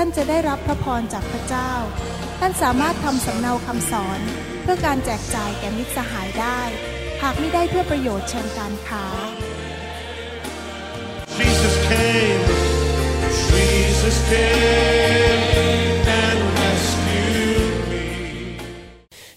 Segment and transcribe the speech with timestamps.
[0.00, 1.72] ท่านจะได้รับพระพรจากพระเจ้า
[2.40, 4.20] ท่านสามารถทำสำเนาคำสอน
[4.62, 6.60] เพื่อการแจกจ่ายแก่มิตรสหายได้
[7.22, 9.04] หากไม่ได้เพื่อประโยชน์เชิงการค้า
[11.38, 12.44] Jesus came,
[13.52, 15.42] Jesus came
[16.22, 18.04] and rescued me.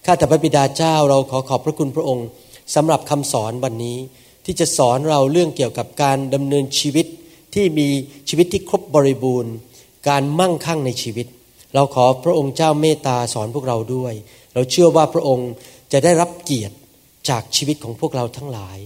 [0.05, 2.27] ข้าแต่พระบิดาเจ้าเราขอขอบพระคุณพระองค์
[2.75, 3.97] สำหรับคำสอนวันนี้
[4.45, 7.05] ที่จะสอนเราเรื่องเกี่ยวกับการดำเนินชีวิต
[7.53, 7.87] ที่มี
[8.29, 9.53] ชีวิตที่ครบบริบูรณ์
[10.07, 11.27] การมั่งคั่งในชีวิต
[11.75, 14.13] เราขอพระองค์เจ้าเมตตาสอนพวกเราด้วย
[14.53, 15.51] เราเชื่อว่าพระองค์
[15.91, 16.75] จะได้รับเกียรติ
[17.29, 18.77] จากชีวิตของพวกเราทั้งหลาย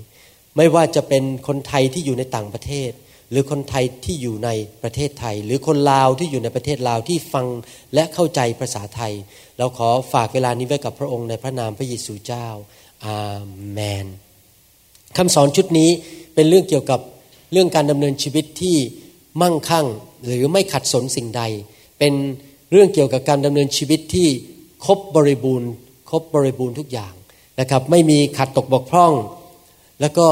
[0.57, 2.91] ไม่ว่าจะเป็นคนไทยที่อยู่ในต่างประเทศ
[3.31, 4.49] หรือคนไทยที่อยู่ใน
[4.83, 7.47] ประเทศไทย หรือคนลาวที่อยู่ในประเทศลาวที่ฟัง
[7.93, 9.13] และเข้าใจภาษาไทย
[9.57, 12.47] เราขอฝากเวลานี้ไว้กับพระองค์ในพระนามพระเยซูเจ้า
[13.05, 13.39] อา
[13.71, 14.07] เมน
[15.17, 15.89] คำสอนชุดนี้
[16.35, 16.99] เป็นเรื่องเกี่ยวกับ
[17.51, 18.77] เรื่องการดำเนินชีวิตที่
[19.41, 19.87] มั่งคั่ง
[20.25, 21.41] หรือไม่ขัดสนสิ่งใด
[21.99, 22.13] เป็น
[22.71, 24.27] เรื่องเกี่ยวกับการดำเนินชีวิตที่
[24.85, 25.71] ครบบริบูรณ์
[26.09, 27.13] ครบบริบูรณ์ทุกอย่าง
[27.59, 29.13] นะครับ ไม่มีขัดตกบกพร่อง
[30.01, 30.27] แล้วก็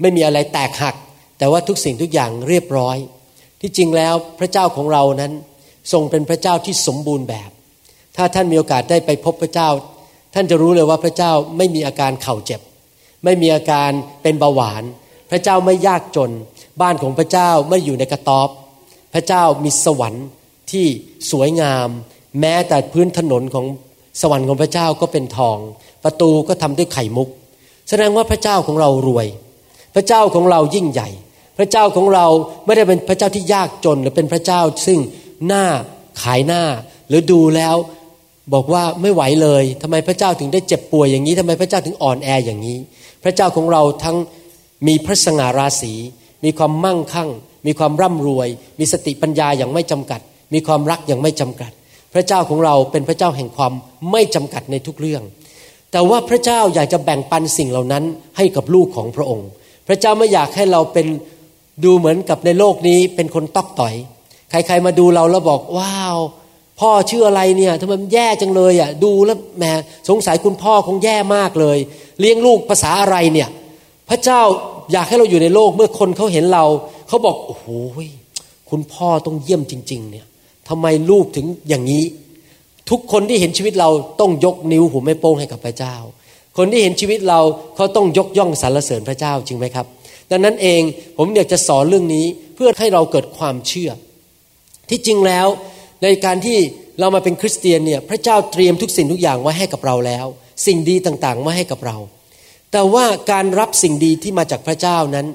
[0.00, 0.94] ไม่มีอะไรแตกหัก
[1.38, 2.96] แต่ว่าทุกสิ่งทุกอย่างเรียบร้อย
[3.60, 5.32] ที่จริงแล้วพระเจ้าของเรานั้น
[5.92, 7.50] ทรงเป็นพระเจ้าที่สมบูรณ์แบบ
[8.16, 9.68] ถ้าท่านมีโอกาสได้ไปพบพระเจ้า
[10.34, 12.60] ท่านจะรู้เลยว่าพระเจ้าไม่มีอาการเข่าเจ็บ
[13.24, 13.90] ไม่มีอาการ
[14.22, 14.82] เป็นเบาหวาน
[15.30, 16.30] พระเจ้าไม่ยากจน
[16.80, 18.48] บ้านของพระเจ้าไม่อยู่ในกระต๊อบ
[19.18, 20.26] ระเจ้ามีสวรรค์
[20.70, 20.86] ที่
[21.30, 21.88] สวยงาม
[22.40, 23.66] แม้แต่พื้นถนนของ
[24.20, 25.58] สวรรค์ของพระเจ้าก็เป็นทอง
[26.04, 27.28] ประตูก็ทำด้วยไข่มุก
[27.88, 29.26] แสดงว่าพระเจ้าของเรารวย
[29.94, 31.08] พระเจ้าของเรายิ่งใหญ่
[31.58, 32.26] พระเจ้าของเรา
[32.64, 34.98] ไม่ได้เป็นพระเจ้าที่ยากจน หรือเป็นพระเจ้าซึ่ง
[35.46, 35.64] หน้า
[36.22, 36.62] ขายหน้า
[37.08, 37.76] หรือดูแล้ว
[38.54, 42.78] บอกว่าไม่ไหวเลยทำไมพระเจ้าถึงได้เจ็บป่วยอย่างนี้ทำไมพระเจ้าถึงอ่อนแออย่างนี้
[43.24, 44.16] พระเจ้าของเราทั้ง
[44.86, 45.94] มีพระสง่าราศี
[46.44, 47.30] มีความมั่งคั่ง
[47.66, 48.48] มีความร่ำรวย
[48.78, 50.20] มีสติปัญญาอย่างไม่จำกัด
[50.54, 51.70] มีความรักอย่างไม่จำกัด
[52.14, 53.72] พระเจ้าของเราเป็นพระเจ้าแห่งความ
[54.10, 55.22] ไม่จำกัดในทุกเรื่อง
[55.92, 58.04] แต่ว่าพระเจ้าอยากจะแบ่งปันสิ่งเหล่านั้น
[58.36, 59.48] ให้กับลูกของพระองค์
[59.88, 61.06] พระเจ้าไม่อยากให้เราเป็น
[61.84, 63.94] ดูเหมือนกับในโลกนี้เป็นคนตอกต่อย
[64.50, 66.18] ใครๆมาดูเราแล้วบอกว้าว
[66.80, 69.64] พ่อชื่ออะไรเนี่ยทำไมแย่จังเลยอะดูแล้วแหม
[70.08, 71.78] สงสัยคุณพ่อคงแย่มากเลย
[72.20, 73.48] เลี้ยงลูกภาษาอะไรเนี่ย
[74.08, 74.40] พระเจ้า
[74.92, 76.64] อยากให้เราอยู่ในโลกเมื่อคนเขาเห็นเรา
[77.08, 77.66] เขาบอกโอ้โห
[78.70, 80.26] คุณพ่อต้องเยี่ยมจริง ๆ เนี่ย
[80.68, 82.04] ทำไมลูกถึงอย่างนี้
[82.90, 85.96] ทุกคนที่เห็นชีวิตเราต้องยกนิ้วหัวแม่โป้งให้กับพระเจ้า
[86.56, 87.40] คนที่เห็นชีวิตเรา
[87.76, 89.86] เขาต้องยกย่องสรรเสริญพระเจ้าจริงไหมครับ
[90.30, 90.80] ดังนั้นเอง
[91.18, 93.90] ผมอยากจะสอนเรื่องนี้เพื่อให้เราเกิดความเชื่อ
[94.90, 95.46] ที่จริงแล้ว
[96.02, 96.58] ในการที่
[97.00, 100.26] เรามาเป็นคริสเตียนเนี่ยพระเจ้าเตรียมทุกสิ่งทุกอย่างไว้ให้กับเราแล้ว
[100.66, 101.96] สิ่งดีต่างๆไว้ให้กับเรา
[102.72, 105.26] แต่ว่าการรับสิ่งดีที่มาจากพระเจ้านั้น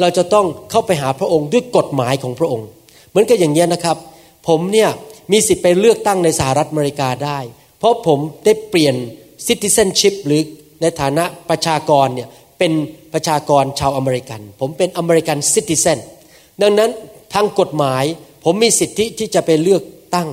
[0.00, 2.68] เราจะต้องเข้าไปหาพระองค์ด้วยกฎหมายของพระองค์
[3.10, 3.96] เหมือนกับอย่างนี้นะครับ
[4.48, 4.90] ผมเนี่ย
[5.32, 7.38] มีสิทธิ์ไปเลือกตั้งในสหรัฐอเมริกาได้
[7.78, 8.94] เพราะผมได้เปลี่ยน
[9.46, 10.40] citizenship หรือ
[10.82, 12.72] ในฐานะประชากรเนี่ยเป็น
[13.12, 15.98] ประชากรชาวอเมริกัน ผมเป็น American citizen
[16.62, 16.90] ดังนั้น
[17.34, 18.04] ทางกฎหมาย
[18.44, 19.82] ผมมีสิทธิที่จะไปเลือก
[20.14, 20.28] ตั้ง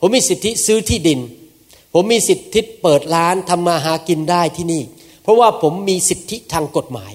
[0.00, 1.20] ผมมีสิทธิซื้อที่ดิน
[1.94, 4.82] ผมมีสิทธิเปิดร้านทำมาหากินได้ที่นี่
[5.22, 7.12] เพราะว่าผมมีสิทธิทางกฎหมาย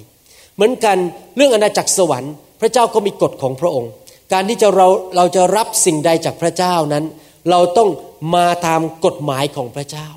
[0.56, 0.98] เหมือนกัน
[1.36, 3.92] เรื่องอาณาจักรสวรรค์ พระเจ้าก็มีกฎของพระองค์
[4.34, 7.04] การที่จะเราเราจะรับสิ่งใดจากพระเจ้านั้น
[7.50, 7.90] เราต้อง
[8.36, 10.08] มาตามกฎหมายของพระเจ้า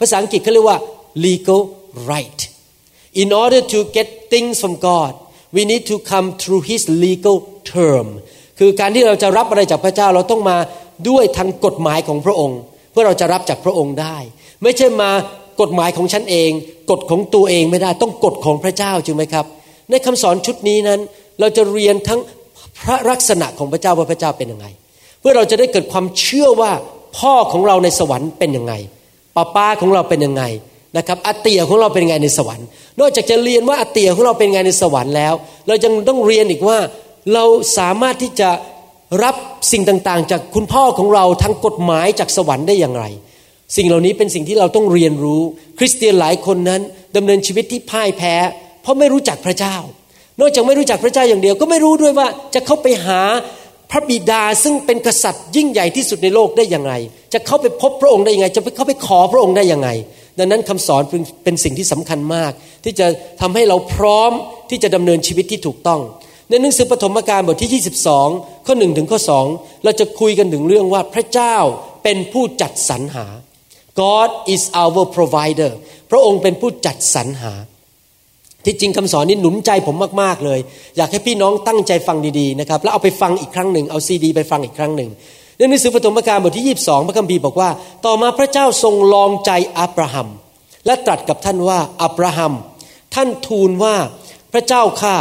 [0.00, 0.78] ภาษาอังกฤษเขาเรียกว่า
[1.24, 1.60] legal
[2.10, 2.40] right
[3.22, 5.12] in order to get things from God
[5.56, 7.36] we need to come through His legal
[7.74, 8.06] term
[8.58, 10.56] คือการที่เราจะรับอะไรจากพระเจ้าเราต้องมา
[11.08, 12.58] ด้วยทางกฎหมายของพระองค์
[12.90, 14.16] เพื่อเราจะรับจากพระองค์ได้
[14.62, 15.10] ไม่ใช่มา
[15.60, 16.50] กฎหมายของฉันเอง
[16.90, 19.46] กฎของตัวเองไม่ได้ต้องกฎของพระเจ้าจริงไหมครับ
[19.90, 21.00] ในคำสอนชุดนี้นั้น
[21.40, 22.20] เราจะเรียนทั้ง
[22.82, 24.66] พระลักษณะของพระเจ้าว่าพระเจ้าเป็นยังไง
[25.20, 26.72] เพื่อเราจะได้เกิดความเชื่อว่า
[27.18, 28.72] พ่อของเราในสวรรค์เป็นยังไง
[29.36, 30.42] ป้าป้าของเราเป็นยังไง
[30.96, 32.66] นะครับอาเตียของเราเป็นยังไงในสวรรค์
[33.00, 35.34] นอกจากจะเรียนว่าอาเตียของเราเป็นยังไงในสวรรค์แล้ว
[35.66, 36.78] เรายังต้องเรียนอีกว่า
[37.34, 37.44] เรา
[37.78, 38.50] สามารถที่จะ
[39.22, 39.34] รับ
[39.72, 43.04] สิ่งต่างๆ จากคุณพ่อของเราทางกฎหมายจากสวรรค์ได้อย่างไร
[43.76, 45.42] สิ่งเหล่านี้เป็นสิ่งที่เราต้องเรียนรู้
[45.78, 46.80] คริสเตียนหลายคนนั้น
[47.16, 48.34] ดำเนินชีวิตที่พ่ายแพ้
[48.82, 49.76] เพราะไม่รู้จักพระเจ้า
[50.40, 53.20] นอกจากไม่รู้จักพระเจ้าอย่างเดียว ก็ไม่รู้ด้วยว่าจะเข้าไปหา
[53.90, 56.92] พระบิดาซึ่งเป็นกษัตริย์ยิ่งใหญ่ที่สุดในโลกได้อยังไง
[57.32, 59.88] จะเข้าไปพบพระองค์ได้ยังไง จะไปเข้าไปขอพระองค์ได้ยังไง
[60.38, 61.02] ดังนั้นคำสอน
[61.44, 62.52] เป็นสิ่งที่สำคัญมาก
[62.84, 63.06] ที่จะ
[63.40, 64.32] ทำให้เราพร้อม
[64.70, 66.00] ที่จะดำเนินชีวิตที่ถูกต้อง
[66.48, 67.82] ในหนังสือปฐมกาลบทที่
[68.18, 69.20] 22 ข้อ1ถึงข้อ
[69.52, 71.56] 2เราจะคุยกันถึงเรื่องว่าพระเจ้า
[72.04, 73.26] เป็นผู้จัดสรรหา
[74.00, 75.72] God is our provider
[76.10, 77.52] พระองค์เป็นผู้จัดสรรหา
[78.64, 80.60] ที่จริงคำสอนนี้หนุนใจผมมากๆเลย
[80.96, 85.10] อยากให้พี่น้องตั้งใจฟังดีๆนะครับแล้วเอาไปฟังอีกครั้งหนึ่งเอาซีดี ไปฟังอีกครั้งหนึ่ง
[85.56, 87.70] ในหนังสือปฐมกาลบทที่ 22 พระคัมภีร์บอกว่า
[88.06, 90.28] ต่อมาพระเจ้าทรงลองใจอับราฮัม
[90.86, 92.52] และตรัสกับท่านว่าอับราฮัม
[93.14, 93.96] ท่านทูลว่า
[94.52, 95.16] พระเจ้าข้า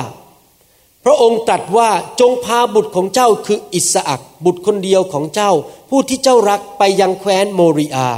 [1.06, 1.90] พระองค์ตรัสว่า
[2.20, 5.52] จงพาบุตรของเจ้าคืออิสอักบุตรคนเดียวของเจ้า
[5.90, 8.10] ผู้ที่เจ้ารักไปยังแคว้นโมริอา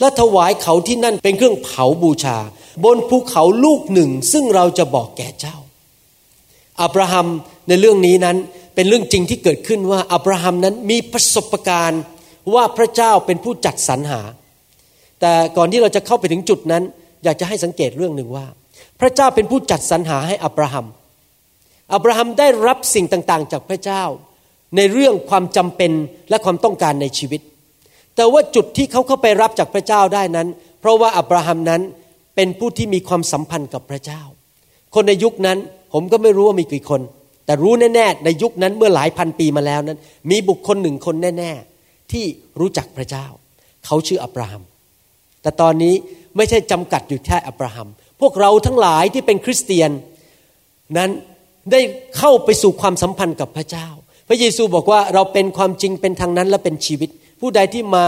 [0.00, 2.38] และถวายเขาที่นั่นเป็นเครื่องเผาบูชา
[2.84, 5.56] บนภูเขาลูกหนึ่ง ซึ่งเราจะบอกแก่เจ้า
[6.82, 7.26] อับราฮัม
[7.68, 8.36] ในเรื่องนี้นั้น
[8.74, 12.02] เป็นเรื่องจริงที่เกิดขึ้นว่าอับราฮัมนั้นมีประสบการณ์
[12.54, 14.20] ว่าพระเจ้าเป็นผู้จัดสรรหา
[15.20, 16.82] แต่ก่อนที่เราจะเข้าไปถึงจุดนั้น
[17.24, 18.46] อยากจะให้สังเกตเรื่องหนึ่งว่า
[19.00, 20.86] พระเจ้าเป็นผู้จัดสรรหาให้อับราฮัม
[21.94, 24.02] อับราฮัมได้รับสิ่งต่างๆ จากพระเจ้า
[24.76, 25.92] ในเรื่องความจำเป็น
[26.30, 27.40] และความต้องการในชีวิต
[28.16, 30.48] แต่ว่าจุดที่เขาเข้าไปรับจากพระเจ้าได้นั้น
[30.80, 31.82] เพราะว่าอับราฮัมนั้น
[32.40, 34.22] เป็นผู้ที่มีความสัมพันธ์กับพระเจ้า
[34.94, 35.58] คนในยุคนั้น
[35.92, 37.00] ผมก็ไม่รู้ว่ามีกี่คน
[37.46, 39.98] แต่รู้แน่ๆในยุคนั้นเมื่อหลายพันปีมาแล้วนั้น
[40.30, 42.24] มีบุคคลหนึ่งคนแน่ๆ ที่
[42.60, 43.26] รู้จักพระเจ้า
[43.86, 44.62] เขาชื่ออับราฮัม
[45.42, 45.94] แต่ตอนนี้
[46.36, 47.88] ไม่ใช่จำกัดอยู่แค่อับราฮัม
[48.20, 49.90] พวกเราทั้งหลายที่เป็นคริสเตียน
[50.96, 51.10] นั้น
[51.72, 51.80] ได้
[52.18, 53.88] เข้าไปสู่ความสัมพันธ์กับพระเจ้า
[54.28, 57.08] พระเยซูบอกว่าเราเป็นความจริงเป็นทางนั้นและเป็นชีวิต
[57.40, 58.04] ผู้ใดที่มา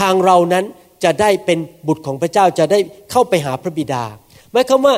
[0.00, 0.64] ทางเรานั้น
[1.04, 2.78] จะได้เป็นบุตรของพระเจ้าจะได้
[3.10, 4.04] เข้าไปหาพระบิดา
[4.52, 4.94] หมายความว่า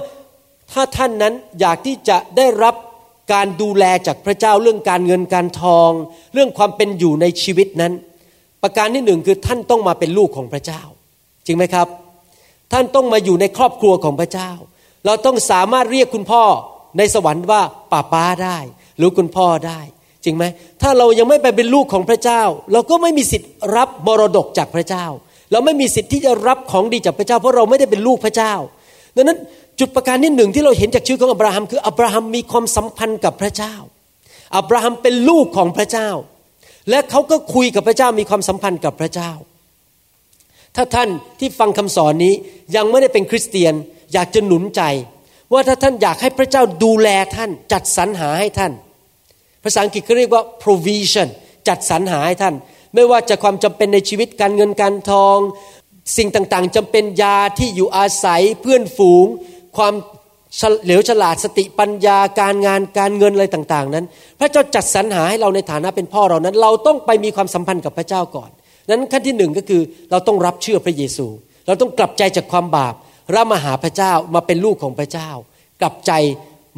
[0.73, 2.75] ถ้าท่านนั้นอยากที่จะได้รับ
[3.33, 5.91] การดูแลจากพระเจ้าเรื่องการเงินการทอง
[6.35, 7.93] เรื่องความเป็นอยู่ในชีวิตนั้น
[8.63, 10.83] ประการที่หนึ่งคือท่านต้องมาเป็นลูกของพระเจ้า
[11.47, 11.89] จริงไหมครับ
[12.73, 14.51] ท่านต้องมาอยู่ในครอบครัวของพระเจ้า
[15.07, 16.43] เราต้องสามารถเรียกคุณพ่อ
[16.99, 17.63] ในสวรรค์ว่า
[17.93, 18.59] ป้าป้าได้
[18.99, 19.81] หรือคุณพ่อได้
[20.25, 20.45] จริงไหม
[20.83, 22.43] ถ้าเรายังไม่ไปเป็นลูกของพระเจ้า
[22.73, 25.07] เราก็ไม่มีสิทธิ์รับมรดกจากพระเจ้า
[25.55, 28.55] เราไม่มีสิทธิ์ที่จะรับของดีจากพระเจ้า เพราะเราไม่ได้เป็นลูกพระเจ้า
[29.17, 29.39] ดังนั้น
[29.81, 33.75] จุดประการที่หนึ่งที่เราเห็นจากชีวิตของอับราฮัมคืออับราฮัมมีความสัมพันธ์กับพระเจ้า
[34.57, 36.09] อับราฮัมเป็นลูกของพระเจ้า
[36.91, 39.31] และเขาก็คุยกับพระเจ้ามีความสัมพันธ์กับพระเจ้า
[40.77, 41.09] ถ้าท่าน
[41.41, 42.35] ที่ฟังคำสอนนี้
[42.77, 43.75] ยังไม่ได้เป็นคริสเตียน
[44.13, 44.83] อยากจะหนุนใจ
[45.53, 48.73] ว่าถ้าท่านอยากให้พระเจ้าดูแลท่าน จัดสรรหาให้ท่าน
[49.65, 51.29] ภาษาอังกฤษเขาเรียกว่า provision
[51.69, 52.55] จัดสรรหาให้ท่าน
[52.95, 55.39] ไม่ว่าจะความจำเป็นในชีวิตการเงินการทอง
[56.17, 59.27] สิ่งต่างๆจำเป็นยาที่อยู่อาศัยเพื่อนฝูง
[59.77, 59.95] ความ
[60.85, 64.05] เหลวฉลาดสติปัญญาการงานการเงินอะไรต่างๆ นั้น
[64.41, 68.51] พระเจ้าจัดสรรหาให้เราในฐานะเป็นพ่อเรานั้น เราต้องไปมีความสัมพันธ์กับพระเจ้าก่อน
[68.91, 71.27] นั้นขั้นที่หนึ่งก็คือเราต้องรับเชื่อพระเยซู
[71.67, 72.95] เราต้องกลับใจจากความบาป
[73.35, 75.31] รับมาหาพระเจ้ามาเป็นลูกของพระเจ้า
[75.81, 76.13] กลับใจ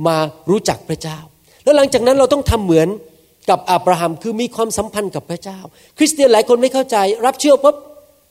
[0.06, 0.16] มา
[0.50, 1.18] รู้จักพระเจ้า
[1.64, 2.88] แล้วหลังจากนั้นเราต้องทำเหมือน
[3.50, 5.58] กับอับราฮัมคือมีความสัมพันธ์กับพระเจ้า
[5.98, 6.96] คริสเตียนหลายคนไม่เข้าใจ
[7.26, 7.76] รับเชื่อปุ๊บ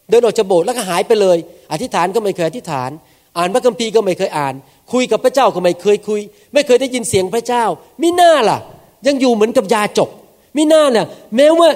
[0.09, 1.37] เดินออกจากโบสถ์แล้วก็หายไปเลย
[1.71, 2.89] อธิษฐานก็ไม่เคยอธิษฐาน
[3.37, 4.53] อ่านพระคัมภีร์ก็ไม่เคยอ่าน
[4.93, 6.21] คุยกับพระเจ้าก็ไม่เคยคุย
[6.53, 7.63] ไม่เคยได้ยินเสียงพระเจ้า
[8.01, 8.59] มิหน้าล่ะ
[9.07, 10.09] ยังอยู่เหมือนกับยาจก
[10.57, 11.69] มิหน้าน่ะแม้ว่า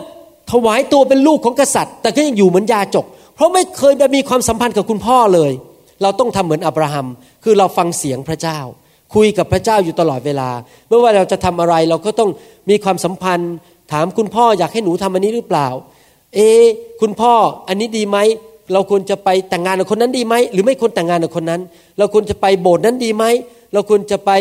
[0.51, 5.51] ถวายตัวเป็นลูกของกษัตริย์ แต่ก็ยังอยู่เหมือนยาจก เพราะไม่เคยได้มีความสัมพันธ์กับคุณพ่อเลย
[6.01, 7.07] เราต้องทำเหมือนอับราฮัม
[7.43, 8.59] คือเราฟังเสียงพระเจ้า
[9.15, 10.49] คุยกับพระเจ้าอยู่ตลอดเวลา
[10.87, 12.29] ไม่ว่าเราจะทำอะไรเราก็ต้อง
[12.69, 13.53] มีความสัมพันธ์
[13.91, 15.67] ถามคุณพ่ออยากให้หนูทำอันนี้หรือเปล่า
[16.35, 16.39] เอ
[17.01, 17.33] คุณพ่อ
[17.67, 18.17] อันนี้ดีไหม
[18.73, 21.61] เราควรจะไปแต่งงานกับคนนั้นดีไหมหรือไม่ควรแต่งงานกับคนนั้น
[21.97, 23.25] เราควรจะไปโบสถ์นั้นดีไหม
[23.73, 24.31] เราควรจะไป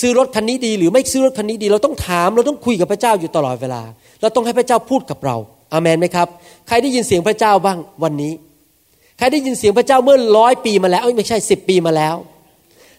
[0.00, 3.82] ซื้อรถคันนี้ดี หรือไม่ซื้อรถคันนี้ดี เราต้องถามเราต้องคุยกับพระเจ้าอยู่ตลอดเวลา
[4.20, 5.36] เราต้องให้พระเจ้าพูดกับเรา
[5.72, 6.28] อามันไหมครับ
[6.68, 8.32] ใครได้ยินเสียงพระเจ้าบ้างวันนี้
[9.18, 12.14] ใครได้ยินเสียงพระเจ้าเมื่อร้อยปีมาแล้วไม่ใช่สิบปีมาแล้ว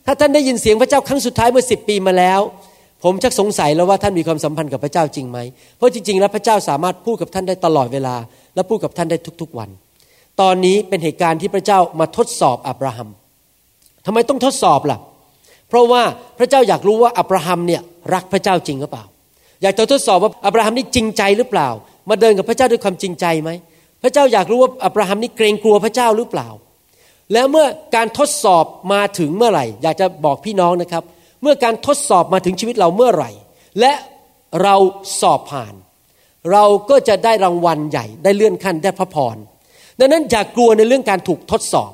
[0.05, 2.39] ถ้าท่านได้ยินเสียงพระเจ้าครั้งสุดท้ายเมื่อสิบปีมาแล้ว
[3.03, 5.37] ผมชักสงสัยแล้วว่าท่านมีความสัมพันธ์กับพระเจ้าจริงไหม
[5.77, 8.15] เพราะจริงๆ แล้วพระเจ้าสามารถพูดกับท่านได้ตลอดเวลา
[8.55, 9.69] และพูดกับท่านได้ทุกๆวัน
[10.41, 13.09] ตอนนี้เป็นเหตุการณ์ที่พระเจ้ามาทดสอบอับราฮัม
[14.05, 14.99] ทำไมต้องทดสอบล่ะ
[15.69, 16.01] เพราะว่า
[16.39, 17.81] พระเจ้าอยากรู้ว่าอับราฮัมเนี่ย
[18.13, 19.05] รักพระเจ้าจริงหรือเปล่า
[19.61, 21.69] อยากจะทดสอบว่าอับราฮัมนี่จริงใจหรือเปล่า
[22.09, 23.49] มาเดินกับพระเจ้าด้วยความจริงใจไหม
[24.03, 26.47] พระเจ้าอยากรู้ว่าอับราฮัมนี่เกรงกลัวพระเจ้าหรือเปล่า
[27.33, 31.03] แล้วเมื่อการทดสอบมาถึงเมื่อไหร่ อยากจะบอกพี่น้องนะครับ
[31.41, 33.31] เมื่อการทดสอบมาถึงชีวิตเราเมื่อไหร่
[33.79, 33.93] และ
[34.63, 34.75] เรา
[35.21, 35.73] สอบผ่าน
[36.51, 39.35] เราก็จะได้รางวัลใหญ่ได้เลื่อนขั้นได้พระพร
[39.99, 41.91] ดังนั้นอย่ากกลัวในเรื่องการถูกทดสอบ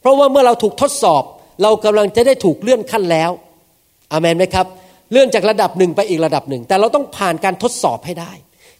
[0.00, 1.22] เพราะว่าเมื่อเราถูกทดสอบ
[1.62, 3.30] เรากำลังจะได้ถูกเลื่อนขั้นแล้ว
[4.12, 4.66] อามนไหมครับ
[5.12, 8.32] เลื่อนจากระดับหนึ่งไปอีกระดับหนึ่ง แต่เราต้องผ่านการทดสอบให้ได้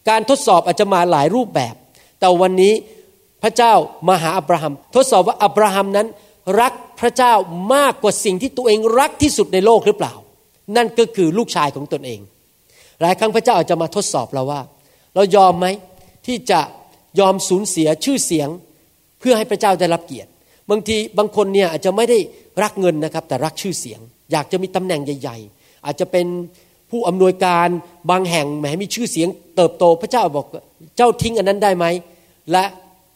[0.09, 1.75] การทดสอบอาจจะมาหลายรูปแบบ
[2.21, 2.73] แต่วันนี้
[3.47, 3.75] ระเจ้า
[4.09, 6.07] มาหาอับราฮัม ทดสอบว่าอับราฮัมนั้น
[6.61, 7.33] รักพระเจ้า
[7.75, 10.15] มากกว่าสิ่งที่ตัวเองรักที่สุดในโลกหรือเปล่า
[10.77, 12.21] นั่นก็คือลูกชายของตนเอง
[13.01, 14.61] หลายครั้งพระเจ้าอาจจะมาทดสอบเราว่า
[15.15, 15.67] เรายอมไหม
[16.27, 16.61] ที่จะ
[17.21, 18.49] ยอมสูญเสียชื่อเสียง
[19.21, 20.31] เพื่อให้พระเจ้าได้รับเกียรติ
[20.71, 22.19] บางทีบางคนเนี่ยอาจจะไม่ได้
[22.63, 24.01] รักเงินนะครับ แต่รักชื่อเสียง
[24.33, 26.27] อยากจะมีตำแหน่งใหญ่ ๆ อาจจะเป็น
[26.91, 27.69] ผู้อำนวยการ
[28.11, 30.47] บางแห่งแหมมีชื่อเสียง เติบโตพระเจ้าบอก
[30.97, 31.87] เจ้าทิ้งอันนั้นได้ไหม
[32.53, 32.65] และ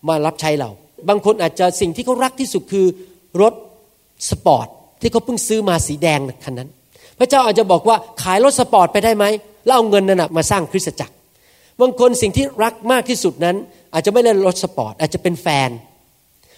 [0.08, 0.70] มารับใช้เรา
[1.08, 2.86] บางคนอาจจะสิ่งที่เขารักที่สุดคือ
[3.42, 3.54] รถ
[4.30, 4.66] สปอร์ต
[5.00, 6.70] ที่เขาเพิ่งซื้อมาสีแดงคันนั้น
[7.18, 9.24] พระเจ้าอาจจะบอกว่าขายรถสปอร์ตไปได้ไหม
[9.64, 11.14] แล้วเอาเงินนั้นมาสร้างคริสตจักร
[11.80, 13.56] บางคนสิ่งที่รักมากที่สุดนั้น
[13.94, 15.70] อาจจะไม่ได้รถสปอร์ตอาจจะเป็นแฟน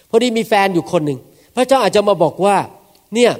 [0.09, 1.19] พอดีมีแฟนอยู่คนหนึ่ง
[1.55, 2.55] พระเจ้าอาจจะมาบอกว่า
[3.15, 3.31] เนี่ย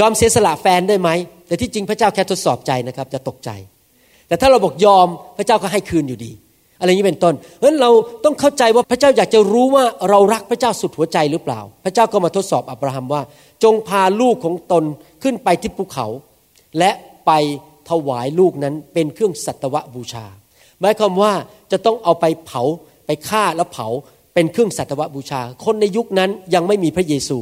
[0.00, 1.10] ยอมเสียสละแฟนได้ไหม
[1.46, 3.50] แต่ที่จริงพระเจ้าแค่ทดสอบใจนะครับจะตกใจ
[4.28, 6.32] แต่ถ้าเราบอกยอมพระเจ้าก็ให้คืนอยู่ดี
[6.82, 7.90] อะไรนี้เป็นต้นเพราะฉะนั้นเรา
[8.24, 13.22] ต้องเข้าใจว่าพระเจ้าอยากจะรู้ว่าเรารักพระเจ้าสุดหัวใจหรือเปล่า พระเจ้าก็มาทดสอบอับราฮัมว่า
[13.64, 14.84] จงพาลูกของตน
[15.22, 16.06] ขึ้นไปที่ภูเขา
[16.78, 16.90] และ
[17.26, 17.30] ไป
[17.90, 20.26] ถวายลูกนั้นเป็นเครื่องสัตวบูชา
[20.80, 21.32] หมายความว่า
[21.72, 22.62] จะต้องเอาไปเผา
[23.06, 23.88] ไปฆ่าแล้วเผา
[24.34, 27.38] เป็นเครื่องสัตวบูชา คนในยุคนั้นยังไม่มีพระเยซู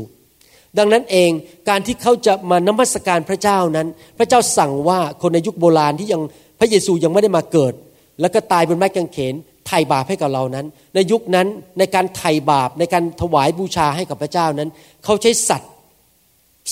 [0.78, 1.30] ดังนั้นเอง
[1.68, 6.23] การที่เขาจะมานมัสการพระเจ้านั้น พระเจ้าสั่งว่าคนในยุคโบราณที่ยัง
[6.61, 7.75] พระเยซูยังไม่ได้มาเกิด
[8.21, 9.35] แล้วก็ตายบนไม้กางเขน
[9.67, 11.47] ไถ่บาปให้กับเรานั้น ในยุคนั้น
[11.79, 14.69] ในการไถ่บาปในการถวายบูชาให้กับพระเจ้านั้น
[15.05, 15.71] เขาใช้สัตว์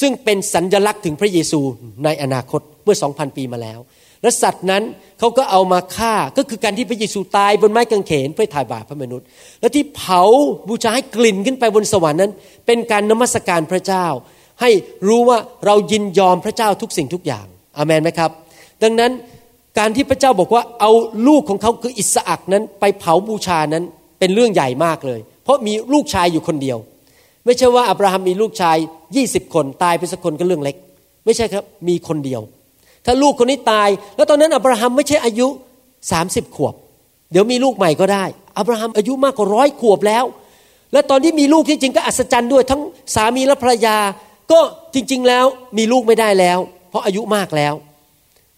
[0.01, 1.61] ซึ่งเป็นสัญญลักษณ์ถึงพระเยซู
[2.05, 3.79] ในอนาคตเมื่อสองพันปีมาแล้ว
[4.23, 4.83] และสัตว์นั้น
[5.19, 9.27] เขาก็เอามาฆ่าก็คือการที่พระเยซูตายบนไม้กางเขนเพื่อถ่ายบาปพระมนุษย์
[9.61, 10.23] และที่เผา
[10.69, 12.33] บูชาให้กลิ่นขึ้นไปบนสวรรค์นั้น
[12.67, 14.07] เป็นการนมัสการพระเจ้า
[14.61, 14.71] ให้
[15.07, 18.31] รู้ว่าเรายินยอมพระเจ้าทุกสิ่งทุกอย่างอามันไหมครับ
[18.83, 19.11] ดังนั้น
[19.79, 20.91] การที่พระเจ้าบอกว่าเอา
[21.29, 23.85] ลูกของเขาคืออิสอักนั้น ไปเผาบูชานั้น
[24.19, 26.79] เป็นเรื่องใหญ่มากเลย เพราะมีลูกชายอยู่คนเดียว
[27.45, 28.77] ไม่ใช่ว่าอับราฮัมมีลูกชาย
[29.17, 30.77] ยี่สิบคนตายไปสักคนก็เรื่องเล็ก
[31.25, 32.41] ไม่ใช่ครับมีคนเดียว
[33.07, 35.47] ถ้าลูกคนนี้ตาย แล้วตอนนั้นอับราฮัมไม่ใช่อายุ
[36.13, 36.75] สามสิบขวบ
[37.33, 38.25] เดี๋ยวมีลูกใหม่ก็ได้
[38.59, 40.25] อับราฮัมอายุมากกว่าร้อยขวบแล้ว
[40.93, 42.81] และตอนที่มีลูกที่จริงก็อัศจรรย์ด้วย ทั้ง
[43.15, 43.97] สามีและภรรยา
[44.53, 44.61] ก็
[44.95, 45.45] จริง ๆ แล้ว
[45.79, 46.59] มีลูกไม่ได้แล้ว
[46.91, 47.75] เพราะอายุมากแล้ว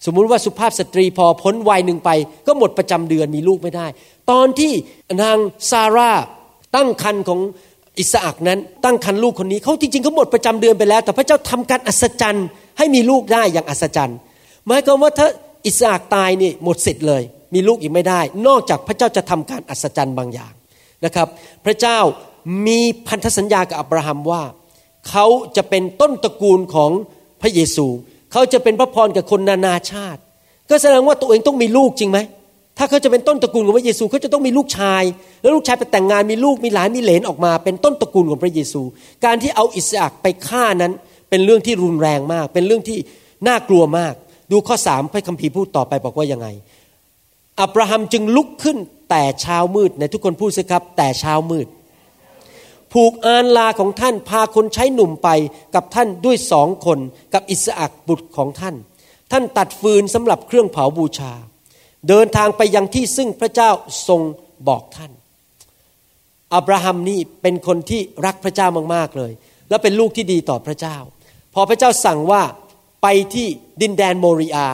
[0.05, 2.09] สมมุติว่าสุภาพสตรีพอพ้นวัยหนึ่งไป
[2.47, 3.87] ก็หมดประจำเดือนมีลูกไม่ได้
[4.31, 4.73] ตอนที่
[5.23, 5.37] นาง
[5.69, 6.11] ซาร่า
[6.75, 7.39] ตั้งครรภ์ของ
[7.99, 14.17] อิสอักนั้น ตั้งครรภ์ลูกคนนี้เขาจริงๆเขาหมดประจำเดือนไปแล้ว แต่พระเจ้าทำการอัศจรรย์ ให้มีลูกได้อย่างอัศจรรย์
[14.67, 15.27] หมายความว่าถ้า
[15.65, 20.53] อิสอักตายนี่หมดสิทธิ์เลย มีลูกอีกไม่ได้ นอกจากพระเจ้าจะทำการอัศจรรย์บางอย่าง
[21.05, 21.27] นะครับ
[21.65, 21.97] พระเจ้า
[22.67, 24.43] มีพันธสัญญากับอับราฮัมว่า
[25.09, 26.91] เขาจะเป็นต้นตระกูลของ
[27.41, 27.87] พระเยซู
[28.31, 30.19] เขาจะเป็นพระพรกับคนนานาชาติ
[30.69, 32.19] ก็แสดงว่าตัวเองต้องมีลูกจริงไหม
[32.77, 35.03] ถ้าเขาจะเป็นต้นตระกูลของพระเยซูเขาจะต้องมีลูกชาย
[35.41, 38.81] แล้วลูกชายไปแต่งงานมีลูกมีหลานมีเหลนออกมา เป็นต้นตระกูลของพระเยซู
[39.25, 40.91] การที่เอาอิสอักไปฆ่านั้น
[41.29, 42.97] เป็นเรื่องที่รุนแรงมาก เป็นเรื่องที่
[43.47, 44.13] น่ากลัวมาก
[44.51, 46.47] ดูข้อสามพระคัมภีร์พูดต่อไปบอกว่ายังไง
[47.61, 48.77] อับราฮัมจึงลุกขึ้น
[49.09, 51.67] แต่เช้ามืดในทุกคนพูดสิครับ แต่เช้ามืด
[52.93, 55.29] ผูกอานลาของท่านพาคนใช้หนุ่มไป
[55.75, 56.99] กับท่านด้วยสองคน
[57.33, 58.75] กับอิสอักบุตรของท่าน
[59.31, 61.33] ท่านตัดฟืนสำหรับเครื่องเผาบูชา
[62.09, 63.69] เดินทางไปยังที่ซึ่งพระเจ้า
[64.07, 64.21] ทรง
[64.67, 65.11] บอกท่าน
[66.55, 69.31] อับราฮัมนี่เป็นคนที่รักพระเจ้ามากๆเลย
[69.69, 70.97] และเป็นลูกที่ดีต่อพระเจ้า
[71.53, 72.43] พอพระเจ้าสั่งว่า
[73.01, 73.47] ไปที่
[73.81, 74.67] ดินแดนโมริอา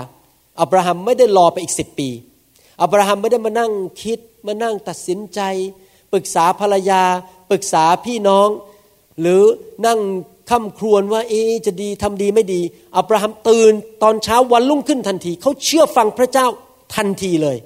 [0.61, 2.09] อับราฮัมไม่ได้รอไปอีกสิบปี
[2.81, 3.71] อับราฮัมไม่ได้มานั่ง
[4.03, 5.41] คิดมานั่งตัดสินใจ
[6.11, 7.03] ปรึกษาภรรยา
[7.49, 8.49] ปรึกษาพี่น้อง
[9.21, 9.41] หรือ
[9.85, 9.99] นั่ง
[10.49, 11.33] ค่ำครวญว่าเอ
[11.65, 12.61] จะดีทำดีไม่ดี
[12.97, 13.73] อับราฮัมตื่น
[14.03, 16.47] ตอนเช้าวันรุ่งขึ้นทันที เขาเชื่อฟังพระเจ้า
[16.95, 17.57] ทันทีเลย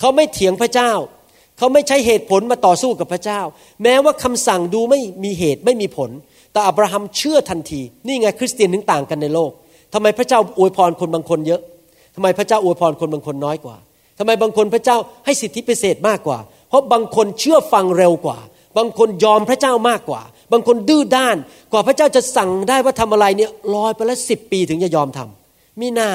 [0.00, 0.92] เขาไม่เถียงพระเจ้า
[1.58, 3.40] เขาไม่ใช้เหตุผลมาต่อสู้กับพระเจ้า
[3.82, 6.10] แม้ว่าคำสั่งดูไม่มีเหตุไม่มีผล
[6.52, 9.50] แต่อับราฮัมเชื่อทันที นี่ไงคริสเตียนถึงต่างกันในโลก
[9.94, 11.60] ทำไมพระเจ้าอวยพรคนบางคนเยอะ
[12.14, 13.76] ทำไมพระเจ้าอวยพรคนบางคนน้อยกว่า
[14.18, 16.38] ทำไมบางคนพระเจ้าให้สิทธิพิเศษมากกว่า
[16.68, 18.38] เพราะบางคนเชื่อฟังเร็วกว่า
[18.76, 21.36] บางคนยอมพระเจ้ามากกว่า บางคนดื้อด้าน
[21.72, 26.10] กว่าพระเจ้าจะสั่งได้ว่าทำอะไรเนี่ยลอยไปแล้วสิบปีถึงจะยอมทำมิหน้า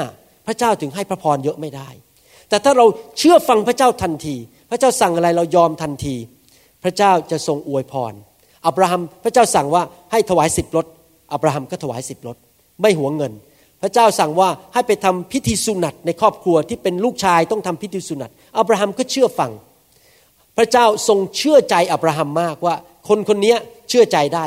[0.47, 1.89] พระเจ้าถึงให้พระพรเยอะไม่ได้
[2.49, 2.85] แต่ถ้าเรา
[3.17, 4.35] เชื่อฟังพระเจ้าทันที
[4.69, 6.15] พระเจ้าสั่งอะไรเรายอมทันที
[6.83, 8.13] พระเจ้าจะทรงอวยพร
[8.65, 10.85] อับราฮัมพระเจ้าสั่งว่าให้ถวายสิบรถ
[11.33, 12.37] อับราฮัมก็ถวายสิบรถ
[12.81, 13.33] ไม่หวงเงิน
[13.81, 19.51] พระเจ้าสั่งว่าให้ไปทำพิธีสุนัตในครอบครัวที่เป็นลูกชายต้องทำพิธีสุนัตอับราฮัมก็เชื่อฟัง
[20.57, 22.75] พระเจ้าทรงเชื่อใจอับราฮัมมากว่า
[23.07, 23.55] คนคนนี้
[23.89, 24.45] เชื่อใจได้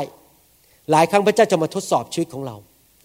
[0.91, 2.55] หลายครั้งพระเจ้าจะมาทดสอบชีวิตของเรา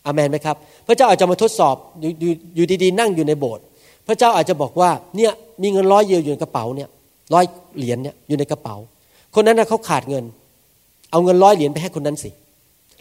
[0.07, 2.11] อามันไหมครับ พระเจ้าอาจจะมาทดสอบอยู่
[2.57, 3.65] อยู่ดีๆ นั่งอยู่ในโบสถ์
[4.09, 5.33] พระเจ้าอาจจะบอกว่าเนี่ย
[5.63, 6.89] มีเงินร้อยเยยวอยู่ในกระเป๋าเนี่ย
[7.35, 7.45] ร้อย
[7.77, 8.77] เหรียญเนี่ยอยู่ในกระเป๋า
[9.35, 10.25] คนนั้นนะเขาขาดเงิน
[11.11, 12.31] เอาเงินร้อยเหรียญไปให้คนนั้นสิ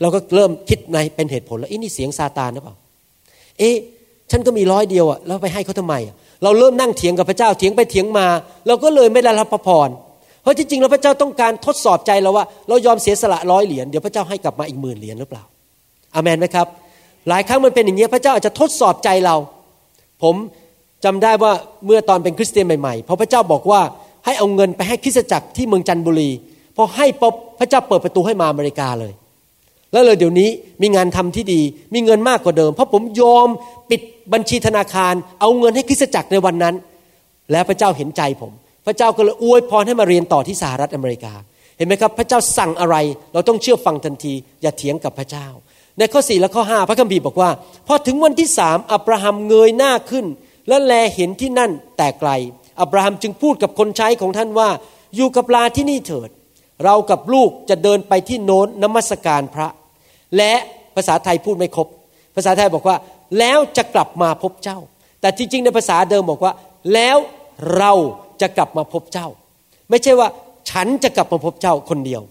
[0.01, 2.75] เราก็เริ่มคิดในเป็นเหตุผลแล้วอ้นี่เสียงซาตานหรือเปล่า
[3.59, 3.75] เอ๊ะ
[4.31, 8.27] ฉันก็มีร้อยเดียวอะแล้วไปให้เขาทำไมอะ เราเริ่มนั่งเถียงกับพระเจ้าเถียงไปเถียงมา
[8.67, 9.89] เราก็เลยไม่ได้รับพระพร
[10.41, 15.43] เพราะจริงๆแล้วพระเจ้าต้องการทดสอบใจเราว่า เรายอมเสียสละร้อยเหรียญเดี๋ยวพระเจ้าให้กลับมาอีกหมื่นเหรียญหรือเปล่า
[16.15, 16.67] อาเมนไหมครับ
[17.29, 19.35] หลายครั้งมันเป็นอย่างนี้พระเจ้าอาจจะทดสอบใจเรา
[20.23, 20.35] ผม
[21.05, 21.51] จำได้ว่า
[21.85, 23.81] เมื่อตอนเป็นคริสเตียนใหม่ๆพอพระเจ้าบอกว่า
[24.25, 26.29] ให้เอาเงินไปให้คริสตจักรที่เมืองจันทบุรี
[26.75, 29.13] พอให้ปบพระเจ้าเปิดประตูให้มาอเมริกาเลย
[29.95, 30.49] แล้วเลยเดี๋ยวนี้
[30.81, 31.61] มีงานทำที่ดี
[31.93, 33.47] มีเงินมากกว่าเดิม เพราะผมยอม
[33.89, 34.01] ปิด
[34.33, 36.75] บัญชีธนาคาร เอาเงินให้คริสตจักรในวันนั้น
[37.51, 38.51] แล้วพระเจ้าเห็นใจผม
[38.85, 41.33] พระเจ้าก็เลยอวยพรให้มาเรียนต่อที่สหรัฐอเมริกา
[41.77, 42.95] เห็นไหมครับ พระเจ้าสั่งอะไร
[43.33, 45.47] เราต้องเชื่อฟังทันที อย่าเถียงกับพระเจ้า
[45.97, 47.49] ในข้อ4และข้อ5พระคัมภีร์บอกว่า
[47.87, 50.25] พอถึงวันที่สามอับราฮัมเงยหน้าขึ้น
[50.67, 52.31] และแลเห็นที่นั่นแต่ไกล
[52.81, 54.69] อับราฮัมจึงพูดกับคนใช้ของท่านว่า
[55.15, 56.29] อยู่กับลาที่นี่เถิด
[56.83, 59.67] เรากับลูกจะเดินไปที่โน้นนมัสการพระ
[60.38, 60.53] และ
[60.96, 61.88] ภาษาไทยพูดไม่ครบ
[62.36, 62.98] ภาษาไทยบอกว่า
[63.39, 64.79] แล้วจะกลับมาพบเจ้า
[65.22, 66.53] แต่จริง ๆ ในภาษาเดิมบอกว่า
[66.94, 67.17] แล้ว
[67.77, 67.94] เรา
[68.41, 69.27] จะกลับมาพบเจ้า
[69.89, 70.29] ไม่ใช่ว่า
[70.70, 72.22] ฉันจะกลับมาพบเจ้าคนเดียว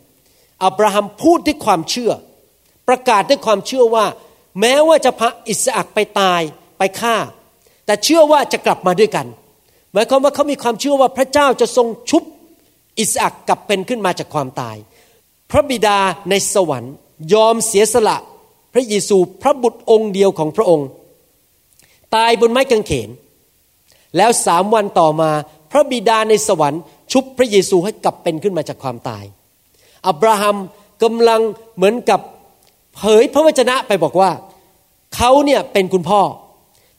[0.65, 2.13] อับราฮัมพูดด้วยความเชื่อ
[2.89, 4.07] ประกาศด้วยความเชื่อว่า
[4.61, 6.41] แม้ว่าจะพระอิสอักไปตาย
[6.79, 7.17] ไปฆ่า
[7.87, 9.27] แต่เชื่อว่าจะกลับมาด้วยกัน
[9.93, 12.23] หมายความว่าเขามีความเชื่อว่าพระเจ้าจะทรงชุบ
[12.99, 14.77] อิสอักกลับเป็นขึ้นมาจากความตาย
[15.51, 15.99] พระบิดา
[16.31, 16.95] ในสวรรค์
[17.33, 18.17] ยอมเสียสละ
[18.73, 20.89] พระเยซูพระบุตรองค์เดียวของพระองค์
[22.15, 23.11] ตายบนไม้กางเขน
[24.17, 25.31] แล้วสามวันต่อมา
[25.71, 29.25] พระบิดาในสวรรค์ ชุบพระเยซูให้กลับเป็นขึ้นมาจากความตาย
[30.07, 30.57] อับราฮัม
[31.03, 31.41] กำลัง
[31.77, 32.21] เหมือนกับ
[32.97, 34.31] เผยพระวจนะไปบอกว่า
[35.17, 36.21] เขาเนี่ยเป็นคุณพ่อ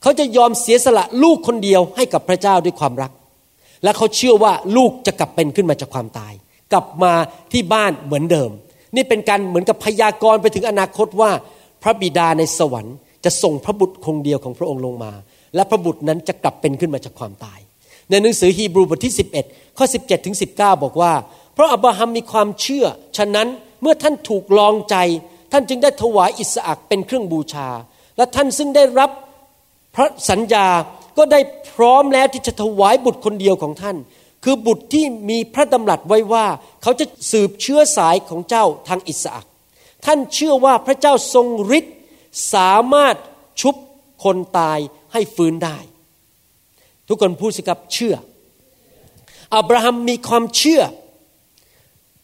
[0.02, 3.12] เขาจะยอมเสียสละลูกคนเดียวให้กับพระเจ้าด้วยความรัก
[3.84, 6.34] และเขาเชื่อว่าลูกจะกลับเป็นขึ้นมาจากความตาย
[6.74, 7.14] กลับมา
[7.52, 8.52] ที่บ้านเหมือนเดิม
[8.96, 11.32] นี่เป็นการเหมือนกับพยากรณ์ไปถึงอนาคตว่า
[11.84, 15.12] พระบิดาในสวรรค์จะส่งพระบุตรคงเดียวของพระองค์ลงมา
[15.56, 17.60] และพระบุตรนั้นจะกลับเป็นขึ้นมาจากความตาย
[18.10, 21.14] ในหนังสือฮีบรูบทที่ 11 ข้อ 17 ถึง 19 บอกว่า
[21.54, 22.86] เพราะอับราฮัมมีความเชื่อ
[23.18, 23.48] ฉะนั้น
[23.82, 24.96] เมื่อท่านถูกลองใจ
[25.52, 27.70] ท่านจึงได้ถวายอิสอักเป็นเครื่องบูชา
[28.18, 29.10] และท่านซึ่งได้รับ
[29.96, 30.68] พระสัญญา
[31.18, 31.40] ก็ได้
[31.72, 33.96] พร้อมแล้วที่จะถวายบุตรคนเดียวของท่าน
[34.46, 36.46] คือบุตรที่มีพระดำรัสไว้ว่า
[36.82, 39.46] เขาจะสืบเชื้อสายของเจ้าทางอิสอัก
[40.06, 41.96] ท่านเชื่อว่าพระเจ้าทรงฤทธิ์
[42.54, 43.16] สามารถ
[43.62, 43.76] ชุบ
[44.24, 44.80] คนตาย
[45.14, 45.78] ให้ฟื้นได้
[47.08, 48.16] ทุกคนพูดสิครับเชื่อ
[49.56, 50.82] อับราฮัมมีความเชื่อ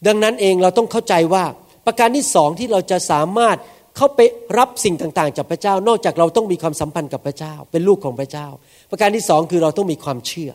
[0.07, 1.45] ดังนั้นเองเราต้องเข้าใจว่า
[1.85, 3.57] ประการที่สองที่เราจะสามารถ
[3.97, 4.19] เข้าไป
[4.57, 8.47] รับสิ่งต่างๆ จากพระเจ้า นอกจากเราต้องมีความสัมพันธ์กับพระเจ้า เป็นลูกของพระเจ้า
[8.91, 10.51] ประการที่สองคือเราต้องมีความเชื่อ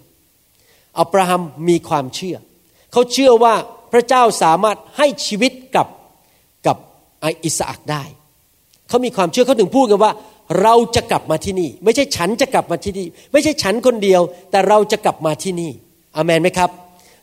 [1.00, 2.36] อับราฮัมมีความเชื่อ
[2.92, 3.54] เขาเชื่อว่า
[3.92, 5.86] พระเจ้าสามารถให้ชีวิตกับ
[6.66, 6.76] กับ
[7.44, 8.02] อิสอักได้
[8.88, 10.12] เขามีความเชื่อเขาถึงพูดกันว่า
[10.62, 15.70] เราจะกลับมาที่นี่ ไม่ใช่ฉันจะกลับมาที่นี่ ไม่ใช่ฉันคนเดียว แต่เราจะกลับมาที่นี่
[16.16, 16.70] อามนไหมครับ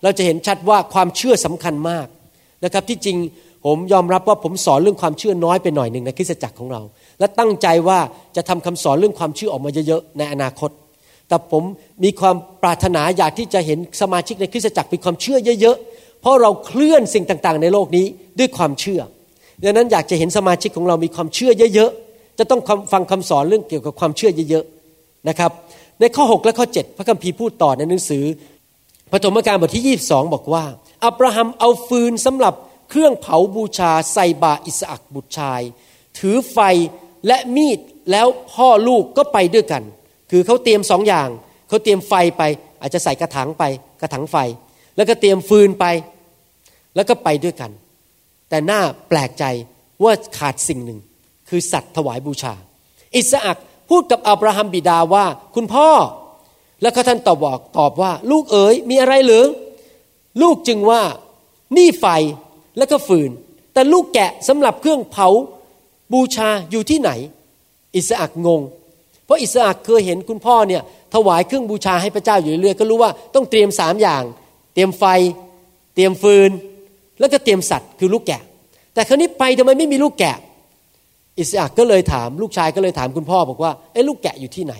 [0.03, 2.07] เราจะเห็นชัดว่าความเชื่อสำคัญมาก
[2.63, 3.17] นะครับที่จริง
[3.65, 6.81] ผมยอมรับว่าผมสอนเรื่องความเชื่อน้อยไปหน่อยหนึ่งในคริสตจักรของเรา
[7.19, 7.99] และตั้งใจว่า
[8.35, 10.69] จะทำคำสอนเรื่องความเชื่อออกมาเยอะๆในอนาคต
[11.33, 11.63] แต่ผม
[12.03, 18.05] มีความปรารถนาอยากที่จะเห็นสมาชิกในคริสตจักรมีความเชื่อเยอะๆ เพราะเราเคลื่อนสิ่งต่างๆ ในโลกนี้
[18.39, 19.01] ด้วยความเชื่อ
[19.63, 25.51] ดังนั้นอยากจะเห็นสมาชิกของเรามีความเชื่อเยอะๆ จะต้องฟังคำสอนเรื่องเกี่ยวกับความเชื่อเยอะๆ นะครับ
[25.99, 28.23] ในข้อ 6 และข้อ 7 พระคัมภีร์พูดต่อในหนังสือ
[29.11, 30.65] ปฐมกาลบทที่ 22 บอกว่า
[31.05, 32.53] อับราฮัมเอาฟืนสำหรับ
[32.89, 35.61] เครื่องเผาบูชาใส่บาอิสอักบุตรชาย
[36.17, 36.57] ถือไฟ
[37.27, 37.79] และมีด
[38.11, 39.83] แล้วพ่อลูกก็ไปด้วยกัน
[40.31, 41.29] คือเขาเตรียมสองอย่าง
[41.67, 42.43] เขาเตรียมไฟไป
[42.81, 43.63] อาจจะใส่กระถางไป
[44.01, 44.35] กระถางไฟ
[44.95, 45.85] แล้วก็เตรียมฟืนไป
[46.95, 47.71] แล้วก็ไปด้วยกัน
[48.49, 49.45] แต่หน้าแปลกใจ
[50.03, 50.99] ว่าขาดสิ่งหนึ่ง
[51.49, 52.53] คือสัตว์ถวายบูชา
[53.15, 53.57] อิสอัก
[53.89, 55.89] พูดกับอับราฮัมบิดาว่าคุณพ่อ
[56.81, 59.45] แล้วเขาท่านตอบบอกตอบว่า ลูกเอ๋ยมีอะไรหรือ
[60.41, 61.01] ลูกจึงว่า
[61.77, 62.05] นี่ไฟ
[62.77, 63.31] แล้วก็ฟืน
[63.73, 65.27] แต่ลูกแกะสำหรับเครื่องเผา
[66.13, 67.11] บูชาอยู่ที่ไหน
[67.95, 68.61] อิสอักงง
[69.25, 70.81] เพราะอิสอักเคยเห็นคุณพ่อเนี่ย
[71.13, 74.23] ถวายเครื่องบูชาให้พระเจ้าอยู่เรื่อยก็รู้ว่าต้องเตรียมสามอย่าง
[74.73, 75.03] เตรียมไฟ
[75.95, 76.49] เตรียมฟืน
[77.19, 78.41] แล้วก็เตรียมสัตว์คือลูกแกะ
[78.93, 80.37] แต่คราวนี้ไปทำไมไม่มีลูกแกะ
[81.37, 84.75] อิสอักก็เลยถาม ลูกชายก็เลยถามคุณพ่อบอกว่าไอ้ลูกแกะอยู่ที่ไหน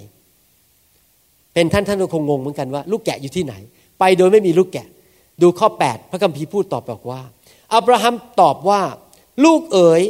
[1.54, 3.54] เป็นท่านท่านก็คงงงเหมือนกันว่า ลูกแกะอยู่ที่ไหน
[4.00, 4.88] ไปโดยไม่มีลูกแกะ
[5.42, 7.22] ดูข้อ 8 พระคัมภีร์พูดตอบบอกว่า
[7.74, 8.82] อับราฮัมตอบว่า
[9.46, 10.02] ลูกเอ๋ย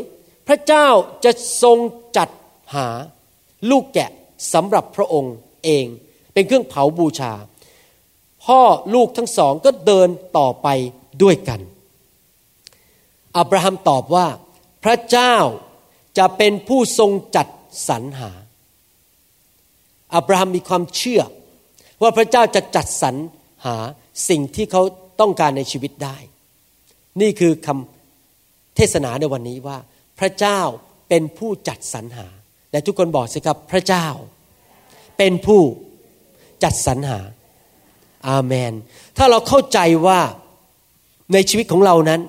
[0.47, 0.87] พระเจ้า
[1.25, 1.31] จะ
[1.63, 1.77] ทรง
[2.17, 2.29] จัด
[2.75, 2.87] หา
[3.71, 4.09] ลูกแกะ
[4.53, 5.85] สำหรับพระองค์เอง
[6.33, 7.33] เป็นเครื่องเผาบูชา
[8.45, 8.61] พ่อ
[8.93, 10.67] ลูกทั้งสองก็เดินต่อไป
[11.23, 11.59] ด้วยกัน
[13.37, 14.27] อับราฮัมตอบว่า
[14.83, 15.35] พระเจ้า
[16.17, 17.47] จะเป็นผู้ทรงจัด
[17.89, 18.31] สรรหา
[20.15, 21.21] อับราฮัมมีความเชื่อ
[22.01, 23.15] ว่าพระเจ้าจะจัดสรร
[23.65, 23.75] หา
[24.29, 24.81] สิ่งที่เขา
[25.21, 26.17] ต้องการในชีวิตได้
[27.21, 29.77] นี่คือคำเทศนาในวันนี้ว่า
[30.19, 30.59] พระเจ้า
[31.09, 32.27] เป็นผู้จัดสรรหา
[32.73, 34.05] และทุกคนบอกสิครับพระเจ้า
[35.17, 35.61] เป็นผู้
[36.63, 37.19] จัดสรรหา
[38.27, 38.73] อาเมน
[39.17, 40.19] ถ้าเราเข้าใจว่า
[41.33, 42.21] ในชีวิตของเรานั้น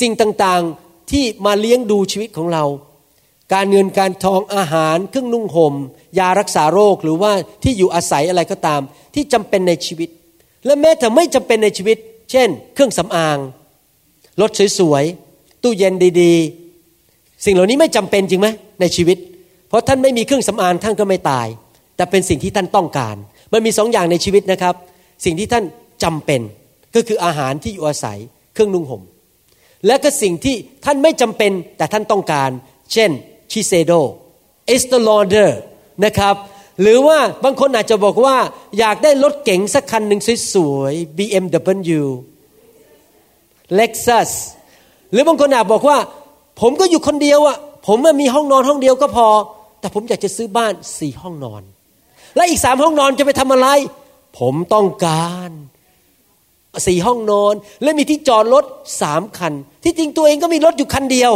[0.00, 2.64] สิ่งต่างๆที่มาเลี้ยงดูชีวิตของเรา
[3.52, 5.74] การเงินการทองอาหารเครื่องนุ่งหม่ม
[6.18, 8.80] ยารักษาโรคหรือว่าที่อยู่อาศัยอะไรก็ตาม
[9.14, 10.08] ที่จำเป็นในชีวิต
[10.66, 11.96] และแม้แต่ไม่จำเป็นในชีวิต
[12.30, 13.38] เช่น เครื่องสำอาง
[14.40, 16.34] รถสวยๆตู้เย็นดี
[16.90, 18.48] ๆ สิ่งเหล่านี้ไม่จำเป็นจริงไหม
[18.80, 19.18] ในชีวิต
[19.74, 21.46] ราะท่านไม่มีเครื่องสำอางท่านก็ไม่ตาย
[21.96, 23.16] แต่เป็นสิ่งที่ท่านต้องการ
[23.52, 24.74] มันมีสองอย่างในชีวิตนะครับ
[25.24, 25.64] สิ่งที่ท่าน
[26.04, 26.40] จำเป็น
[26.94, 28.18] ก็คืออาหารที่อยู่อาศัย
[28.54, 29.02] เครื่องนุ่งห่ม
[29.86, 32.50] และก็สิ่งที่ท่านไม่จำเป็นแต่ท่านต้องการ
[32.92, 33.10] เช่น
[33.50, 33.92] Shiseido
[34.66, 35.58] Estée Lauder
[36.04, 36.34] นะครับ
[36.80, 38.36] หรือว่าบางคนอาจจะบอกว่า
[38.78, 40.20] อยากได้รถเก๋งสักคันหนึ่ง
[40.52, 42.04] สวยๆ BMW
[43.78, 44.30] Lexus
[45.10, 45.98] หรือบางคนอาจบอกว่า
[46.60, 49.28] ผมก็อยู่คนเดียวอะผมมีห้องนอนห้องเดียวก็พอ
[49.84, 51.62] แต่ผมอยากจะซื้อบ้านสี่ห้องนอน
[52.36, 53.68] และอีกสามห้องนอนจะไปทำอะไร
[54.38, 55.50] ผมต้องการ
[56.86, 58.64] สี่ห้องนอน และมีที่จอดรถ
[59.02, 59.52] สามคัน
[59.84, 61.32] ที่จริงตัวเองก็มีรถอยู่คันเดียว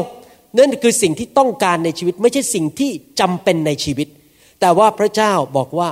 [0.57, 4.09] นั่นคือสิ่งที่ต้องการในชีวิต ไม่ใช่สิ่งที่จำเป็นในชีวิต
[4.61, 5.89] แต่ว่าพระเจ้าบอกว่า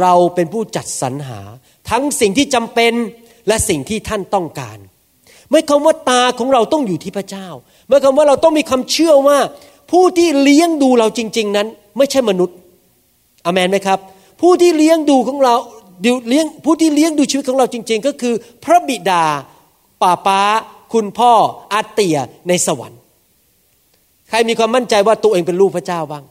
[0.00, 1.40] เราเป็นผู้จัดสรรหา
[1.90, 2.92] ทั้งสิ่งที่จำเป็น
[3.48, 4.78] และสิ่งที่ท่านต้องการ
[5.50, 7.48] ไม่คำว่าตาของเราต้องอยู่ที่พระเจ้า
[7.88, 9.38] ไม่คำว่าเราต้องมีความเชื่อว่า
[9.90, 12.56] ผู้ที่เลี้ยงดูเราจริง ๆ นั้น ไม่ใช่มนุษย์
[13.44, 13.98] อเมนไหมครับ
[14.40, 15.54] ผู้ที่เลี้ยงดูของเรา
[16.28, 19.24] เลี้ยงผู้ที่เลี้ยงดูชีวิตของเราจริง ๆ ก็คือ พระบิดา
[20.02, 20.40] ป้าป้า
[20.92, 21.32] คุณพ่อ
[21.72, 23.00] อาเตียในสวรรค์
[24.28, 26.24] ใครมีความมั่นใจว่าตัวเองเป็นลูกพระเจ้าบ้าง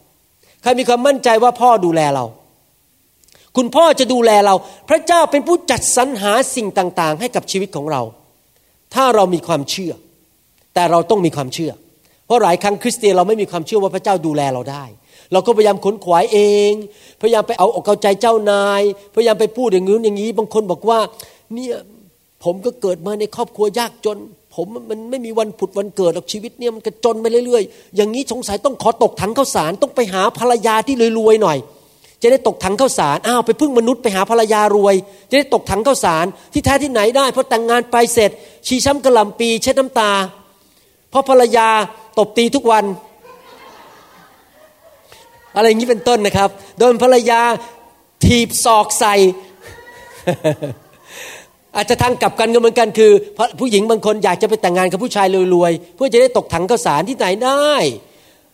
[0.62, 2.26] ใครมีความมั่นใจว่าพ่อดูแลเรา
[3.58, 4.56] คุณพ่อจะดูแลเรา
[4.90, 8.02] พระเจ้าเป็นผู้จัดสรรหาสิ่งต่างๆ ให้กับชีวิตของเรา
[8.94, 9.94] ถ้าเรามีความเชื่อ
[10.74, 11.72] แต่เราต้องมีความเชื่อ
[12.26, 14.84] เพราะหลายครั้งคริสเตียนเราไม่มีความเชื่อว่าพระเจ้าดูแลเราได้
[15.32, 16.72] เราก็พยายามขนขวายเอง
[17.22, 18.82] พยายามไปเอาอกเอาใจเจ้านาย
[19.16, 21.00] พยายามไปพูดอย่างนู้นอย่างนี้ บางคนบอกว่า
[21.54, 21.76] เนี่ย
[22.44, 24.18] ผมก็เกิดมาในครอบครัวยากจน
[24.56, 31.58] ผมมันไม่มีวันผุดวันเกิดหรอกชีวิตเนี่ยมันก็จนไปเรื่อยๆ อย่างนี้สงสัยต้องขอตกถังข้าวสารต้องไปหาภรรยาที่รวยๆหน่อย
[32.22, 34.96] จะได้ตกถังข้าวสารอ้าวไปพึ่งมนุษย์ไปหาภรรยารวย
[35.30, 38.32] จะได้ตกถังข้าวสารที่แท้ที่ไหนได้พอแต่งงานไปเสร็จ
[38.68, 40.12] ชีช้ำกระลำปีเช็ดน้ำตา
[41.10, 41.68] เพราะภรรยา
[42.20, 42.86] ตบตีทุกวัน
[45.56, 47.42] อะไรอย่างนี้เป็นต้นนะครับ โดนภรรยา
[48.26, 49.16] ถีบศอกใส่
[51.76, 53.12] อาจจะทางกลับกันก็เหมือนกันคือ
[53.60, 57.72] ผู้หญิงบางคนอยากจะไปแต่งงานกับผู้ชายรวยๆเพื่อจะได้ตกถังข้าวสารที่ไหนได้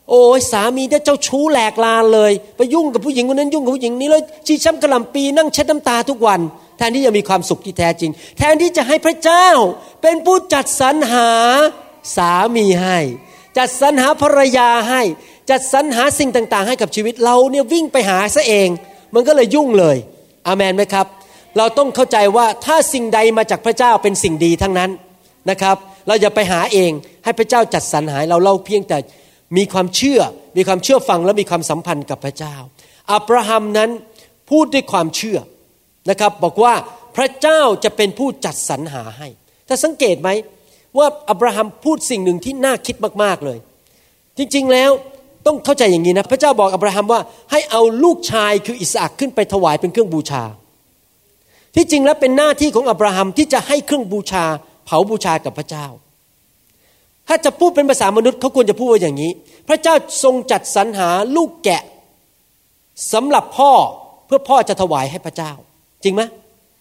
[0.09, 6.39] โอ้ยสามีเนี่ยเจ้าชู้แหลกลานเลย ไปยุ่งกับผู้หญิงคนนั้นยุ่งกับผู้หญิงนี้เลยชีช้ำกระลำปีนั่งเช็ดน้ำตาทุกวัน
[6.77, 9.47] แทนที่จะมีความสุขที่แท้จริง แทนที่จะให้พระเจ้า
[10.01, 11.29] เป็นผู้จัดสรรหา
[12.15, 12.97] สามีให้
[13.57, 15.01] จัดสรรหาภรรยาให้
[15.49, 18.69] จัดสรรหาสิ่งต่าง ๆ ให้กับชีวิตเราเนี่ยวิ่งไปหาซะเอง
[19.13, 19.97] มันก็เลยยุ่งเลย
[20.47, 21.05] อามันไหมครับ
[21.57, 24.91] เราต้องเข้าใจว่าถ้าสิ่งใดมาจากพระเจ้าเป็นสิ่งดีทั้งนั้น
[25.49, 25.75] นะครับ
[26.07, 26.91] เราอย่าไปหาเอง
[27.23, 28.97] ให้พระเจ้าจัดสรรหาเราเราเพียงแต่
[29.57, 30.21] มีความเชื่อ
[30.57, 32.55] มีความเชื่อฟังและมีความสัมพันธ์กับพระเจ้า
[33.13, 33.89] อับราฮัมนั้น
[34.49, 35.39] พูดด้วยความเชื่อ
[36.09, 36.73] นะครับ บอกว่า
[37.15, 39.27] พระเจ้าจะเป็นผู้จัดสรรหาให้
[39.67, 40.29] ถ้าสังเกตไหม
[40.97, 43.57] ว่าอับราฮัมพูดสิ่งหนึ่งที่น่าคิดมากๆเลย
[44.37, 44.91] จริงๆแล้ว
[45.49, 50.43] ต้องเข้าใจอย่างนี้นะ พระเจ้าบอกอับราฮัมว่าให้เอาลูกชายคืออิสอักขึ้นไปถวายเป็นเครื่องบูชา
[51.75, 54.45] ที่จริงแล้วเป็นหน้าที่ของอับราฮัมที่จะให้เครื่องบูชา
[54.85, 55.85] เผาบูชากับพระเจ้า
[57.27, 59.31] ถ้าจะพูดเป็นภาษามนุษย์เขาควรจะพูดว่าอย่างนี้
[59.67, 61.83] พระเจ้าทรงจัดสรรหาลูกแกะ
[63.13, 63.71] สำหรับพ่อ
[64.25, 65.51] เพื่อพ่อจะถวายให้พระเจ้า
[66.03, 66.21] จริงไหม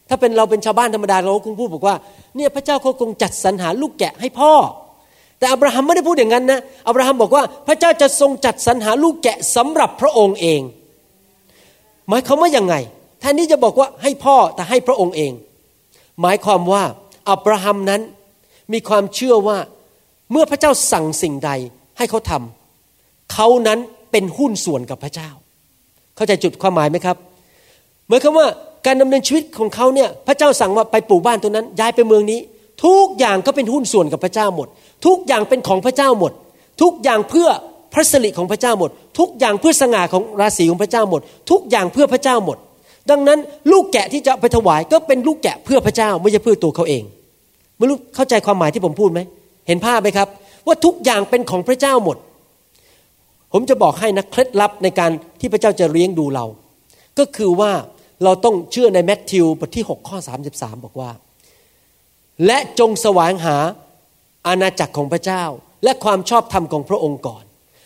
[0.09, 1.97] ถ้าเป็นเราเป็นชาวบ้านธรรมดาเราคงพูดบอกว่า
[2.37, 4.53] เนี่ยพระเจ้าเขาคงจัดสรรหาลูกแกะให้พ่อ
[5.39, 10.61] แต่อับราฮัมไม่ได้พูดอย่างนั้นนะอับราฮัมบอกว่าพระเจ้าจะทรงจัดสรรหาลูกแกะสำหรับพระองค์เอง
[12.09, 12.75] หมายความว่าอย่างไง
[13.21, 15.33] แทนที่จะบอกว่าให้พ่อแต่ให้พระองค์เอง
[16.23, 16.83] หมายความว่า
[17.31, 18.01] อับราฮัมนั้น
[18.73, 19.59] มีความเชื่อว่า
[20.33, 21.51] เมื่อพระเจ้าสั่งสิ่งใด
[21.99, 23.79] ให้เขาทำเขานั้น
[24.13, 25.31] เป็นหุ้นส่วนกับพระเจ้า
[26.17, 27.17] เข้าใจจุดความหมายไหมครับ
[28.07, 28.47] เหมือนคำว่า
[28.87, 32.41] การดำเนินชีวิตของเขาเนี่ยพระเจ้าสั่งว่าไปปลูกบ้านตรงนั้นย้ายไปเมืองนี้
[32.85, 34.69] ทุกอย่างก็เป็นหุ้นส่วนกับพระเจ้าหมด
[35.07, 36.33] ทุกอย่างเป็นของพระเจ้าหมด
[36.83, 37.49] ทุกอย่างเพื่อ
[37.95, 42.59] พระสิริของพระเจ้าหมด ทุกอย่างเพื่อสง่าของราศีของพระเจ้าหมด ทุกอย่างเพื่อพระเจ้าหมด
[43.11, 43.39] ดังนั้น
[43.73, 47.03] ลูกแกะที่จะไปถวายก็เป็นลูกแกะเพื่อพระเจ้าไม่ใช่เพื่อตัวเขาเอง
[47.79, 49.21] ไม่รู้เข้าใจความหมายที่ผมพูดไหม
[49.67, 50.29] เห็นภาพไหมครับ
[50.67, 52.17] ว่าทุกอย่างเป็นของพระเจ้าหมด
[53.53, 55.11] ผมจะบอกให้นะเคล็ดลับในการ
[55.41, 56.47] ที่พระเจ้าจะเลี้ยงดูเรา
[57.19, 57.73] ก็คือว่า
[58.25, 60.19] เราต้องเชื่อในแมทธิวบทที่ 6 ข้อ
[60.51, 61.11] 33 บอกว่า
[62.47, 63.57] และจงแสวงหา
[64.47, 65.45] อาณาจักรของพระเจ้า
[65.85, 67.45] และความชอบธรรมของพระองค์ก่อน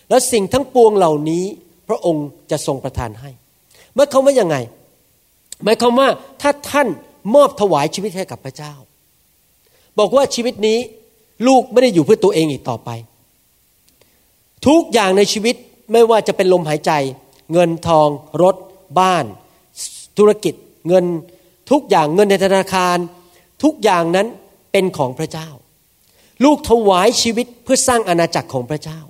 [0.08, 1.44] แล้วสิ่งทั้งปวงเหล่านี้
[1.88, 3.30] พระองค์จะทรงประทานให้
[3.94, 4.56] เมื่อเขาว่ายังไง
[5.64, 6.08] หมายความว่า
[6.42, 6.88] ถ้าท่าน
[7.34, 8.72] มอบถวายชีวิตให้กับพระเจ้า
[9.98, 10.78] บอกว่าชีวิตนี้
[11.46, 12.90] ลูกไม่ได้อยู่เพื่อตัวเองอีกต่อไป
[14.66, 15.56] ทุกอย่างในชีวิต
[15.92, 16.92] ไม่ว่าจะเป็นลมหายใจ
[17.52, 18.08] เงินทอง
[18.42, 18.56] รถ
[18.98, 19.24] บ้าน
[20.18, 20.54] ธุรกิจ
[20.88, 21.04] เงิน
[21.70, 22.96] ทุกอย่างเงินในธนาคาร
[23.62, 24.26] ทุกอย่างนั้น
[24.72, 25.48] เป็นของพระเจ้า
[26.44, 29.00] ลูกถวายชีวิตเพื่อสร้างอาณาจักรของพระเจ้า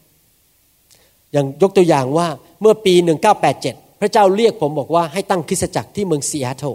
[1.33, 2.29] อย่างยกตัวอย่างว่า
[2.61, 2.95] เมื่อปี
[3.47, 6.75] 1987 พระเจ้าเรียกผมบอกว่าให้ตั้งคริสตจักรที่เมืองซีแอตเทิล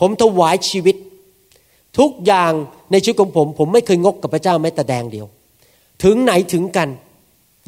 [0.00, 0.96] ผมถวายชีวิต
[1.98, 2.52] ทุกอย่าง
[2.90, 5.26] ในชีวิตของผม ผมไม่เคยงกกับพระเจ้าแม้แต่แดงเดียว
[6.04, 6.88] ถึงไหนถึงกัน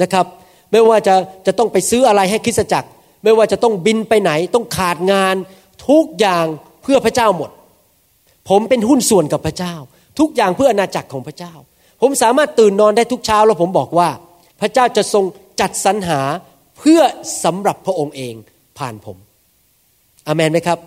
[0.02, 0.26] นะครับ
[0.70, 1.14] ไม่ว่าจะ
[1.46, 2.88] จะต้องไปซื้ออะไรให้คริสตจักร
[3.24, 5.36] ไม่ว่าจะต้องบินไปไหน ต้องขาดงาน
[5.88, 6.46] ทุกอย่าง
[6.82, 7.50] เพื่อพระเจ้าหมด
[8.48, 9.74] ผมเป็นหุ้นส่วนกับพระเจ้า
[10.18, 11.52] ทุกอย่างเพื่ออาณาจักรของพระเจ้า
[12.00, 14.08] ผมสามารถตื่นนอนได้ทุกเช้าแล้วผมบอกว่า
[14.60, 15.24] พระเจ้าจะทรง
[15.60, 16.20] จัดสรรหา
[16.78, 17.00] เพื่อ
[17.44, 18.34] สำหรับพระองค์เอง
[18.78, 19.16] ผ่านผม
[20.26, 20.78] อเมนไหมครับ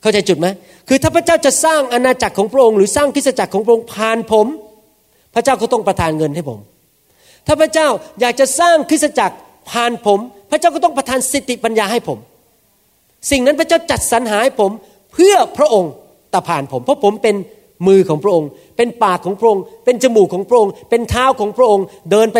[0.00, 0.46] เข้าใจจุดไหม
[0.88, 4.46] คือถ้าพระเจ้าจะสร้างอาณาจักรของพระองค์หรือสร้างคริสตจักรของพระองค์ผ่านผม
[5.34, 6.58] พระเจ้าก็ต้องประทานเงินให้ผม
[7.46, 7.88] ถ้าพระเจ้า
[8.20, 9.36] อยากจะสร้างคริสตจักร
[9.70, 10.18] ผ่านผม
[10.50, 12.18] พระเจ้าก็ต้องประทานสติปัญญาให้ผม
[13.30, 14.70] สิ่งนั้นพระเจ้าจัดสรรหาให้ผม
[15.12, 15.92] เพื่อพระองค์
[16.30, 17.34] แต่ผ่านผม เพราะผมเป็น
[17.86, 22.38] มือของพระองค์ เป็นปากของพระองค์ เป็นจมูกของพระองค์ เป็นเท้าของพระองค์ เดินไป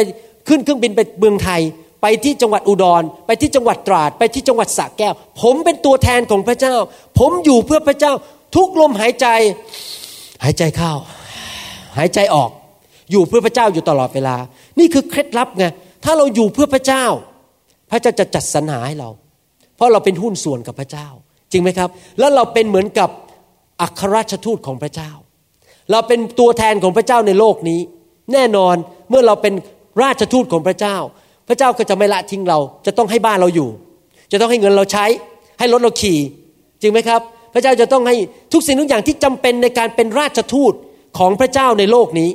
[0.48, 1.60] ขึ้นเครื่องบินไปเมืองไทย
[2.02, 6.74] ไปที่จังหวัดอุดร ไปที่จังหวัดตราด ไปที่จังหวัดสระแก้ว ผมเป็นตัวแทนของพระเจ้า
[7.18, 8.12] ผมอยู่เพื่อพระเจ้า
[8.56, 9.26] ทุกลมหายใจ
[10.44, 10.92] หายใจเข้า
[11.98, 12.50] หายใจออก
[13.10, 14.36] อยู่เพื่อพระเจ้าอยู่ตลอดเวลา
[14.78, 15.66] นี่คือเคล็ดลับไง
[16.04, 17.04] ถ้าเราอยู่เพื่อพระเจ้า
[17.90, 19.10] พระเจ้าจะจัดสรรหาให้เรา
[19.76, 21.08] เพราะเราเป็นหุ้นส่วนกับพระเจ้า
[21.52, 23.10] จริงไหมครับ แล้วเราเป็นเหมือนกับ
[23.82, 25.10] อัครราชทูตของพระเจ้า
[25.90, 27.80] เราเป็นตัวแทนของพระเจ้าในโลกนี้
[28.32, 28.76] แน่นอน
[29.10, 29.54] เมื่อเราเป็น
[30.02, 30.96] ราชทูตของพระเจ้า
[31.48, 33.68] พระเจ้าก็จะไม่ละทิ้งเรา จะต้องให้บ้านเราอยู่
[34.32, 35.06] จะต้องให้เงินเราใช้
[35.58, 36.18] ให้รถเราขี่
[36.80, 37.20] จริงไหมครับ
[37.54, 38.16] พระเจ้าจะต้องให้
[38.52, 40.74] ทุกสิ่งทุกอย่างที่จำเป็นในการเป็นราชทูต
[41.18, 42.30] ของพระเจ้าในโลกนี้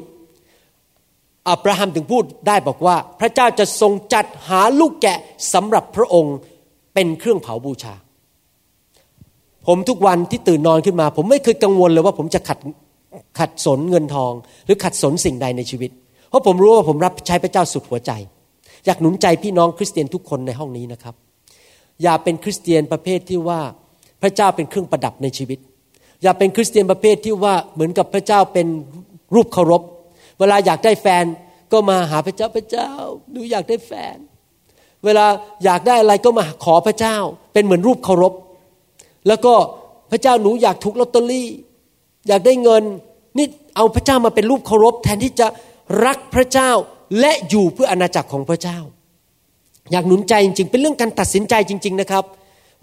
[1.50, 5.18] อับราฮัมถึงพูดได้บอกว่า พระเจ้าจะทรงจัดหาลูกแกะ
[5.54, 6.36] สำหรับพระองค์
[6.94, 7.94] เป็นเครื่องเผาบูชา
[9.68, 12.58] ผมทุกวันที่ตื่นนอนขึ้นมา ผมไม่เคยกังวลเลยว่าผมจะขัด
[13.40, 14.34] ขัดสนเงินทอง
[14.66, 15.92] หรือขัดสนสิ่งใดในชีวิต
[16.30, 18.12] เพราะผมรู้ว่าผมรับใช้พระเจ้าสุดหัวใจ
[18.86, 21.16] อยากหนุนใจพี่น้องคริสเตียนทุกคนในห้องนี้นะครับ
[22.04, 23.62] อย่าเป็นคริสเตียนประเภทที่ว่า
[24.22, 25.60] พระเจ้าเป็นเครื่องประดับในชีวิต
[26.24, 28.68] อย่าเป็นคริสเตียนประเภทที่ว่าเหมือนกับพระเจ้าเป็น
[29.36, 29.82] รูปเคารพ
[30.40, 31.26] เวลาอยากได้แฟน
[31.72, 32.92] ก็มาหาพระเจ้าพระเจ้า
[33.32, 34.18] หนูอยากได้แฟน
[35.06, 35.26] เวลา
[35.64, 37.18] อยากได้อะไรก็มาขอพระเจ้า
[37.54, 38.34] เป็นเหมือนรูปเคารพ
[39.28, 39.54] แล้วก็
[40.12, 41.48] พระเจ้าหนูอยากถูกลอตเตอรี่
[42.30, 42.84] อยากได้เงิน
[43.38, 45.48] นี่เอาพระเจ้ามาเป็นรูปเคารพ แทนที่จะ
[46.06, 46.72] รักพระเจ้า
[47.20, 48.80] และอยู่เพื่ออาณาจักรของพระเจ้า
[49.92, 52.24] อยากหนุนใจจริงๆ เป็นเรื่องการตัดสินใจจริง ๆนะครับ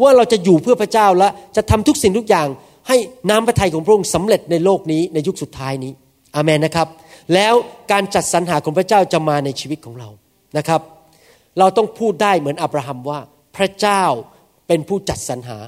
[0.03, 2.49] ว่าเราจะอยู่เพื่อพระเจ้าและจะทำทุกสิ่งทุกอย่าง
[2.89, 2.97] ให้
[3.31, 5.93] น้ำพระทัยของพระองค์สำเร็จในโลกนี้ในยุคสุดท้ายนี้
[6.35, 6.89] อาเมนนะครับ
[7.35, 7.55] แล้ว
[7.93, 10.09] การจัดสรรหาของพระเจ้าจะมาในชีวิตของเรา
[10.59, 10.81] นะครับ
[11.59, 13.21] เราต้องพูดได้เหมือนอับราฮัมว่า
[13.57, 14.03] พระเจ้า
[14.67, 15.59] เป็นผู้จัดสรรหา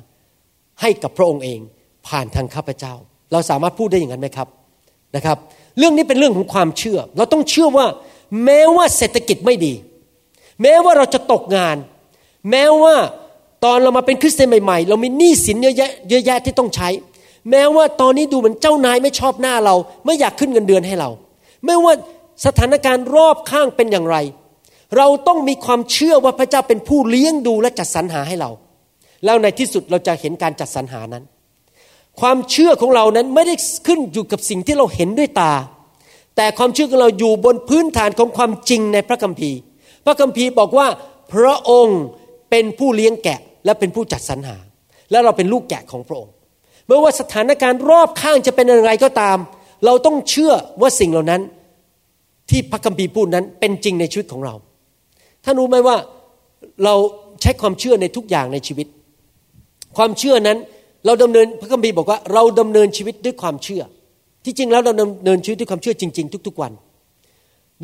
[0.80, 1.60] ให้กับพระองค์เอง
[2.08, 2.94] ผ่านทางข้าพเจ้า
[3.32, 4.48] เราสามารถพูดได้อย่างนั้นไหมครับ
[5.16, 5.36] นะครับ
[5.78, 7.86] เรื่องนี้เป็นเรื่องของความเชื่อ เราต้องเชื่อว่า
[8.44, 9.74] แม้ว่าเศรษฐกิจไม่ดี
[10.62, 11.76] แม้ว่าเราจะตกงาน
[12.50, 12.94] แม้ว่า
[13.64, 16.88] ตอนเรามาเป็นคริสเตียนใหม่ๆ เรามีหนี้สินเยอะแยะเยอะแยะที่ต้องใช้
[17.50, 21.10] แม้ว่าตอนนี้ดูเหมือนเจ้านายไม่ชอบหน้าเรา ไม่อยากขึ้นเงินเดือนให้เรา
[21.64, 21.94] ไม่ว่า
[22.46, 24.16] สถานการณ์รอบข้างเป็นอย่างไร
[24.96, 28.50] เราต้องมีความเชื่อว่าพระเจ้าเป็นผู้เลี้ยงดูและจัดสรรหาให้เรา
[29.24, 31.24] แล้วในที่สุดเราจะเห็นการจัดสรรหานั้น
[32.20, 33.54] ความเชื่อของเรานั้นไม่ได้
[33.86, 35.52] ขึ้นอยู่กับสิ่งที่เราเห็นด้วยตา
[36.36, 39.58] แต่ความเชื่อของเราอยู่บนพื้นฐานของความจริงในพระคัมภีร์
[40.04, 40.86] พระคัมภีร์บอกว่า
[41.32, 42.00] พระองค์
[42.50, 44.56] เป็นผู้เลี้ยงแกะและเป็นผู้จัดสรรหา
[45.10, 46.32] และเราเป็นลูกแกะของพระองค์
[46.86, 49.38] ไม่ว่าสถานการณ์รอบข้างจะเป็นอะไรก็ตาม
[49.84, 51.42] เราต้องเชื่อว่าสิ่งเหล่านั้น
[52.50, 54.54] ที่พระคัมภีร์พูดนั้นเป็นจริงในชีวิตของเรา
[55.44, 55.96] ท่านรู้ไหมว่า
[56.84, 56.94] เรา
[57.42, 58.86] ใช้ความเชื่อในทุกอย่างในชีวิต
[59.96, 60.58] ความเชื่อนั้น
[61.08, 63.82] เราดำเนินพระคัมภีร์บอกว่าเราดำเนินชีวิตด้วยความเชื่อ
[64.44, 66.72] ที่จริงแล้วเราดำเนินชีวิตด้วยความเชื่อจริง ๆ ทุกๆวัน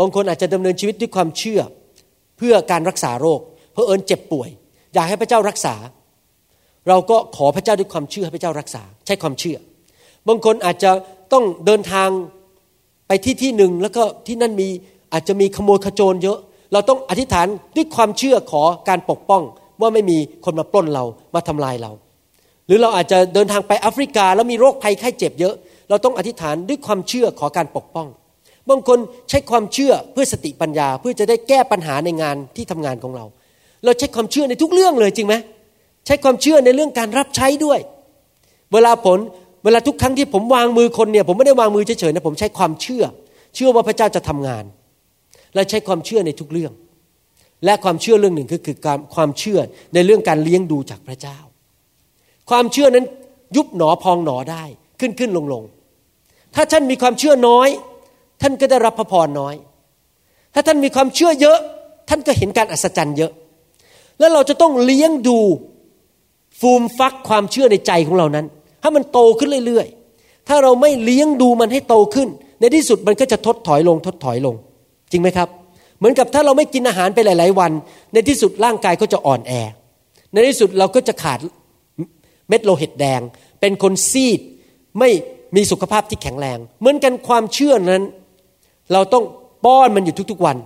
[0.01, 1.61] บางคนอาจจะดำเนินชีวิตด้วยความเชื่อ
[2.39, 3.41] เพื่อการรักษาโรค
[3.73, 4.49] เพอเอิญเจ็บป่วย
[4.95, 5.75] อยากให้พระเจ้ารักษา
[6.89, 9.57] เราก็ขอพระเจ้าด้วยความเชื่อให้พระเจ้ารักษา ใช้ความเชื่อ
[10.29, 10.91] บางคนอาจจะ
[11.33, 12.09] ต้องเดินทาง
[13.09, 14.69] ไปที่ที่หนึ่งแล้วก็ที่นั่นมี
[15.13, 16.39] อาจจะมีขโมยขโจรเยอะ
[16.73, 19.43] เราต้องอธิษฐานด้วยความเชื่อขอการปกป้อง
[19.81, 21.93] ว่าไม่มีคนมาปล้นเรามาทำลายเรา
[22.66, 25.55] หรือเราอาจจะเดินทางไปแอฟริกา แล้วมีโรคภัยไข้เจ็บเยอะ
[25.88, 28.09] เราต้องอธิษฐานด้วยความเชื่อขอการปกป้อง
[28.70, 28.98] บางคน
[29.31, 33.24] ใช้ความเชื่อเพื่อสติปัญญา เพื่อจะได้แก้ปัญหาในงานที่ทำงานของเรา
[33.85, 35.35] เราใช้ความเชื่อในทุกเรื่องเลยจริงไหม
[36.07, 37.79] ใช้ความเชื่อในเรื่องการรับใช้ด้วย
[38.72, 39.18] เวลาผล
[39.64, 43.05] เวลาทุกครั้งที่ผมวางมือคนเนี่ยผมไม่ได้วางมือเฉยๆนะผมใช้ความเชื่อ
[43.55, 44.64] เชื่อว่าพระเจ้าจะทำงาน
[45.55, 46.72] และใช้ความเชื่อในทุกเรื่อง
[47.64, 49.59] และความเชื่อเรื่องหนึ่งก็คือการความเชื่อ
[49.94, 51.38] ในเรื่องการเลี้ยงดูจากพระเจ้า
[52.51, 53.07] ความเชื่อนั้น
[53.57, 54.65] ยุบหนอพองหนอได้
[55.01, 55.63] ขึ้นขึ้นลงลง
[56.55, 57.69] ถ้าท่านมีความเชื่อน้อย
[58.43, 59.55] ท่านก็ได้รับพระพรน้อย
[60.55, 61.59] ถ้าท่านมีความเชื่อเยอะ
[62.09, 63.33] ท่านก็เห็นการอัศจรรย์เยอะ
[64.19, 65.39] แล้วเราจะต้องเลี้ยงดู
[66.61, 68.47] ฟูมฟักความเชื่อในใจของเรานั้น
[68.83, 72.29] ให้มันโตขึ้นเรื่อยๆ ถ้าเราไม่เลี้ยงดูมันให้โตขึ้น
[72.61, 74.55] ในที่สุดมันก็จะทดถอยลงทดถอยลง
[75.11, 75.49] จริงไหมครับ
[75.99, 77.73] เหมือนกับถ้าเราไม่กินอาหารไปหลาย ๆ วัน
[78.13, 79.53] ในที่สุดร่างกายก็จะอ่อนแอ
[80.33, 81.39] ในที่สุดเราก็จะขาด
[82.49, 83.21] เม็ดโลหิตแดง
[83.61, 84.41] เป็นคนซีด
[84.99, 85.11] ไม่
[85.57, 88.03] มีสุขภาพที่แข็งแรง เหมือนกันความเชื่อนั้น
[88.93, 89.25] เราต้อง
[89.65, 90.57] ป้อนมันอยู่ทุกๆวัน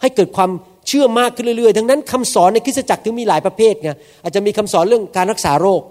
[0.00, 0.50] ให้เกิดความ
[0.88, 3.90] เชื่อมากขึ้นเรื่อยๆ ดังนั้นคำสอนในคริสตจักรถึงมีหลายประเภทไง
[4.22, 5.82] อาจจะมีคำสอนเรื่องการรักษาโรค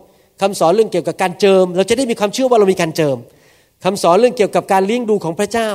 [0.41, 3.17] คำสอนเรื่องเกี่ยวกับการเจิม เราจะได้มีความเชื่อว่าเรามีการเจิม
[3.85, 5.69] คำสอนเรื่องเกี่ยวกับการเลี้ยงดูของพระเจ้า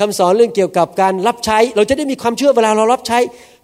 [0.00, 3.18] คำสอนเรื่องเกี่ยวกับการรับใช้ เราจะได้มีความเชื่อเวลาเรารับใช้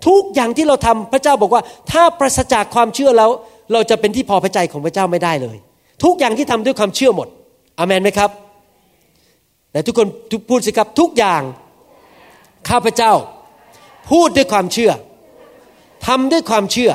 [0.07, 3.31] ทุกอย่างที่เราทำพระเจ้าบอกว่า ถ้าปราศจากความเชื่อแล้ว
[3.73, 5.57] เราจะเป็นที่พอพระทัยของพระเจ้าไม่ได้เลย
[6.05, 7.29] ทุกอย่างที่ทำด้วยความเชื่อหมด
[7.79, 8.31] อามนไหมครับ
[9.73, 10.09] แต่ทุกคน
[10.49, 11.43] พูดสิครับทุกอย่าง
[12.69, 13.13] ข้าพเจ้า
[14.11, 14.91] พูดด้วยความเชื่อ
[16.07, 16.91] ทำด้วยความเชื่อ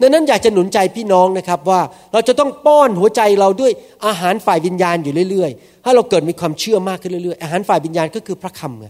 [0.00, 1.80] ดังนั้นอยากจะหนุนใจพี่น้องนะครับว่า
[2.12, 3.72] เราจะต้องป้อนหัวใจเราด้วย
[4.06, 8.86] อาหารฝ่ายวิญญาณอยู่เรื่อยๆให้เราเกิดมีความเชื่อมากขึ้นเรื่อยๆ อาหารฝ่ายวิญญาณก็คือพระคำไง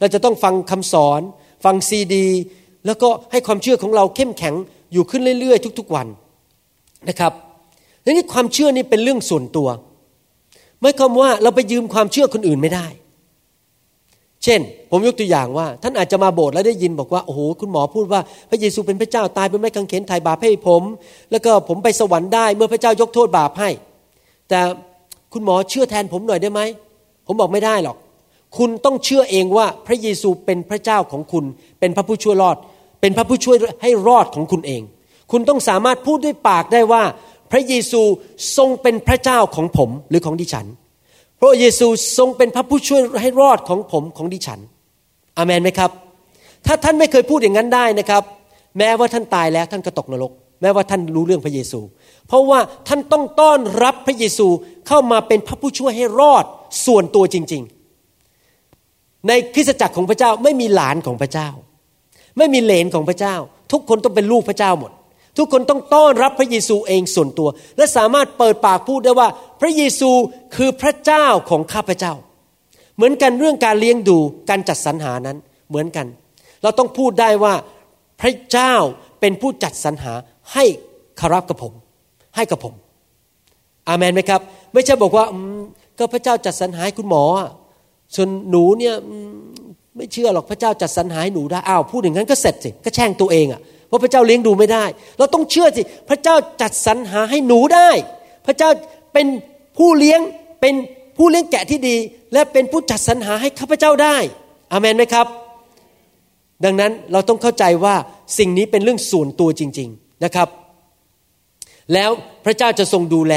[0.00, 1.20] เราจะต้องฟังคำสอน
[1.64, 2.28] ฟังซีดี
[2.86, 4.54] แล้วก็ให้ความเชื่อของเราเข้มแข็ง
[4.92, 6.06] อยู่ขึ้นเรื่อยๆ ทุกๆวัน
[7.08, 7.32] นะครับ
[8.04, 9.68] ดังนี้ความเชื่อนี่เป็นเรื่องส่วนตัว
[10.80, 12.86] ไม่คำว่าเราไปยืมความเชื่อคนอื่นไม่ได้
[14.44, 20.82] เช่น ผมยกตัวอย่างว่า ท่านอาจจะมาโบสถ์แล้วได้ยินบอกว่าโอ้โหคุณหมอพูดว่า พระเยซูเป็นพระเจ้าตายเป็นไม้กางเขนไถ่บาปให้ผม
[21.30, 23.70] แล้วก็ผมไปสวรรค์ได้เมื่อพระเจ้ายกโทษบาปให้
[24.48, 24.60] แต่
[25.32, 26.60] คุณหมอเชื่อแทนผมหน่อยได้ไหม
[27.26, 27.96] ผมบอกไม่ได้หรอก
[28.58, 31.44] คุณต้องเชื่อเองว่าพระเยซูเป็นพระเจ้าของคุณ
[31.80, 32.56] เป็นพระผู้ช่วยรอด
[33.02, 34.82] เป็นพระผู้ช่วยให้รอดของคุณเอง
[35.32, 37.02] คุณต้องสามารถพูดด้วยปากได้ว่า
[37.52, 38.02] พระเยซู
[38.56, 40.66] ทรงเป็นพระเจ้าของผมหรือของดิฉัน
[41.40, 41.86] พระเยซู
[42.18, 44.60] ทรงเป็นพระผู้ช่วยให้รอดของผมของดิฉัน
[45.36, 45.90] อเมนไหมครับ
[46.66, 48.22] ถ้าท่านไม่เคยพูดอย่างนั้นได้นะครับ
[48.78, 51.80] แม้ว่าท่านตายแล้วท่านก็ตกนรก แม้ว่าท่านรู้เรื่องพระเยซู
[52.28, 54.46] เพราะว่าท่านต้องต้อนรับพระเยซู
[54.88, 56.44] เข้ามาเป็นพระผู้ช่วยให้รอด
[56.86, 57.62] ส่วนตัวจริง
[58.44, 61.48] ๆ ในคริสตจักรของพระเจ้าไม่มีหลานของพระเจ้า
[62.38, 63.36] ไม่มีเลนของพระเจ้า
[63.72, 64.92] ทุกคนต้องเป็นลูกพระเจ้าหมด
[65.38, 69.28] ทุกคนต้องต้อนรับพระเยซูเองส่วนตัว และสามารถเปิดปากพูดได้ว่า
[69.60, 70.10] พระเยซู
[70.56, 72.12] คือพระเจ้าของข้าพเจ้า
[72.96, 74.18] เหมือนกันเรื่องการเลี้ยงดู
[74.50, 75.36] การจัดสรรหานั้น
[75.68, 76.06] เหมือนกัน
[76.62, 77.54] เราต้องพูดได้ว่า
[78.20, 78.74] พระเจ้า
[79.20, 80.12] เป็นผู้จัดสรรหา
[80.52, 80.64] ให้
[81.20, 81.72] คารับกับผม
[82.36, 82.74] ให้กับผม
[83.88, 84.40] อามันไหมครับ
[84.72, 85.24] ไม่ใช่บอกว่า
[85.98, 87.24] ก็พระเจ้าจัดสรรหาให้คุณหมอ
[88.14, 88.94] ส่วนหนูเนี่ย
[89.96, 94.84] ไม่เชื่อหรอกพระเจ้าจัดสรรหาให้หนูได้อ้าวพูดอย่างนั้นก็เสร็จสิก็แช่งตัวเองอะ่ะว่าพระเจ้าเลี้ยงดูไม่ได้
[95.18, 97.90] เราต้องเชื่อสิพระเจ้าจัดสรรหาให้หนูได้
[98.46, 98.70] พระเจ้า
[99.12, 99.26] เป็น
[99.78, 100.20] ผู้เลี้ยง
[100.60, 100.74] เป็น
[101.16, 101.96] ผู้เลี้ยงแกะที่ดี
[102.32, 104.16] และเป็นผู้จัดสรรหาให้ข้าพเจ้าได้
[104.72, 105.26] อามันไหมครับ
[106.64, 107.94] ดังนั้นเราต้องเข้าใจว่า
[108.38, 110.48] สิ่งนี้เป็นเรื่องส่วนตัวจริง ๆนะครับ
[111.92, 112.10] แล้ว
[112.44, 113.34] พระเจ้าจะทรงดูแล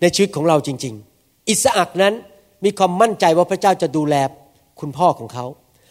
[0.00, 2.14] ในชีวิตของเราจริง ๆ อิสอักนั้น
[2.64, 4.14] มีความมั่นใจว่าพระเจ้าจะดูแล
[4.80, 5.46] คุณพ่อของเขา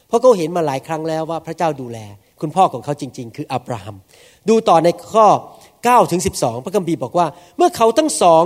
[0.10, 1.98] เพราะเขาเห็นมาหลายครั้งแล้วว่าพระเจ้าดูแล
[2.42, 3.96] คุณพ่อของเขาจริง ๆ คืออับราฮัม
[4.50, 5.28] ดูต่อในข้อ
[5.68, 8.44] 9ถึง12 พระคัมภีร์บอกว่า เมื่อเขาทั้งสอง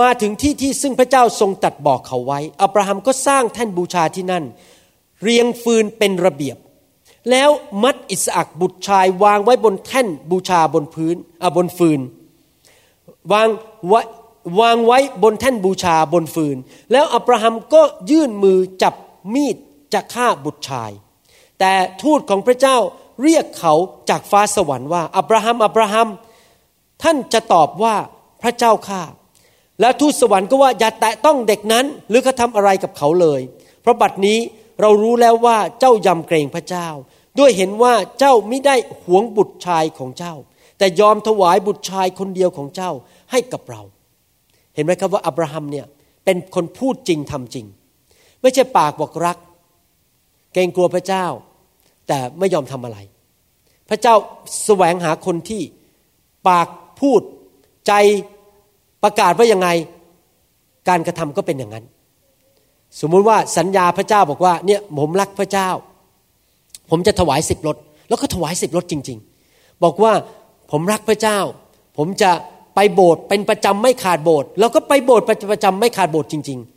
[0.00, 4.44] มาถึงที่ที่ซึ่งพระเจ้าทรงตัดบอกเขาไว้ อับราฮัมก็สร้างแท่นบูชาที่นั่น
[5.22, 6.56] เรียงฟืนเป็นระเบียบ
[7.30, 7.50] แล้ว
[7.82, 12.00] มัดอิสอักบุตรชายวางไว้บนแท่นบูชาบนพื้นอ่บนฟืน
[13.32, 13.48] วาง
[13.88, 14.00] ไว้
[14.60, 16.56] วางไว้บนแท่นบูชาบนฟืน
[16.92, 18.94] แล้วอับราฮัมก็ยื่นมือจับ
[19.34, 19.56] มีด
[19.96, 20.90] จะฆ่าบุตรชาย
[21.60, 21.72] แต่
[22.02, 22.76] ทูตของพระเจ้า
[23.22, 23.74] เรียกเขา
[24.10, 26.08] จากฟ้าสวรรค์ว่า อับราฮัม อับราฮัม
[27.02, 27.94] ท่านจะตอบว่า
[28.42, 29.02] พระเจ้าข้า
[29.80, 33.40] และทูตสวรรค์ก็ว่าอย่าแตะต้องเด็กนั้น หรือกระทำอะไรกับเขาเลย
[33.82, 34.38] เพราะบัดนี้
[34.80, 36.88] เรารู้แล้วว่าเจ้ายำเกรงพระเจ้า
[37.38, 40.34] ด้วยเห็นว่าเจ้าไม่ได้หวงบุตรชายของเจ้า
[40.78, 42.90] แต่ยอมถวายบุตรชายคนเดียวของเจ้า
[43.30, 43.82] ให้กับเรา
[44.74, 45.86] เห็นไหมครับว่าอับราฮัมเนี่ย
[46.24, 47.66] เป็นคนพูดจริงทำจริง
[48.42, 49.36] ไม่ใช่ปากบอกรัก
[50.56, 51.26] เกรงกลัวพระเจ้า
[52.08, 52.98] แต่ไม่ยอมทำอะไร
[53.88, 54.14] พระเจ้า
[54.64, 55.62] แสวงหาคนที่
[56.48, 56.68] ปาก
[57.00, 57.20] พูด
[57.86, 57.92] ใจ
[59.02, 59.68] ประกาศว่ายังไง
[60.88, 61.84] การกระทำก็เป็นอย่างนั้น
[63.00, 65.68] สมมุติว่าสัญญาพระเจ้าบอกว่าเนี่ยผมรักพระเจ้า
[66.90, 67.76] ผมจะถวายสิบรถ
[68.08, 69.18] แล้วก็ถวายสิบรถจริง
[69.50, 70.12] ๆ บอกว่า
[70.70, 71.38] ผมรักพระเจ้า
[71.96, 72.30] ผมจะ
[72.74, 76.75] ไปโบสถ์เป็นประจำไม่ขาดโบสถ์เราก็ไปโบสถ์ประจำไม่ขาดโบสถ์จริง ๆ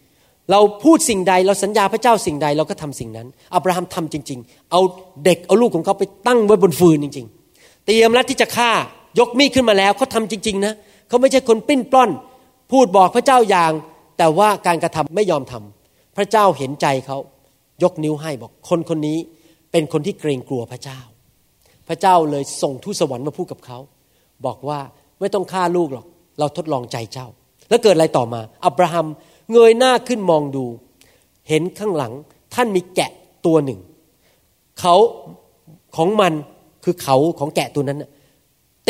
[0.52, 4.82] เราพูดสิ่งใดเราสัญญาพระเจ้าสิ่งใดเราก็ทำสิ่งนั้น อับราฮัมทำจริง ๆ เอา
[5.26, 8.72] เด็กเอาลูกของเขาไปตั้งไว้บนฟืนจริง ๆ เตรียมแล้วที่จะฆ่า
[9.20, 10.74] ยกมีดขึ้นมาแล้วเขาทาจริง ๆ นะ
[11.08, 12.10] เขาไม่ใช่คนปิ้นปล้อน
[12.72, 13.72] พูดบอกพระเจ้าอย่าง
[14.18, 17.18] แต่ว่าการกระทำไม่ยอมทำพระเจ้าเห็นใจเขา
[17.84, 19.18] ยกนิ้วให้บอกคนคนนี้
[19.72, 21.00] เป็นคนที่เกรงกลัวพระเจ้า
[21.88, 23.80] พระเจ้าเลยส่งทูตสวรรค์มาพูดกับเขา
[24.46, 24.80] บอกว่า
[25.20, 26.06] ไม่ต้องฆ่าลูกหรอก
[26.40, 27.28] เราทดลองใจเจ้า
[27.70, 29.08] แล้วเกิดอะไรต่อมา อับราฮัม
[29.52, 30.66] เงยหน้าขึ้นมองดู
[31.50, 32.14] เห็นข้างหลัง
[32.54, 33.12] ท่านมีแกะ
[33.46, 33.80] ตัวหนึ่ง
[34.80, 34.96] เขา
[35.98, 36.34] ของมัน
[36.84, 38.04] คือเขาของแกะตัวนั้น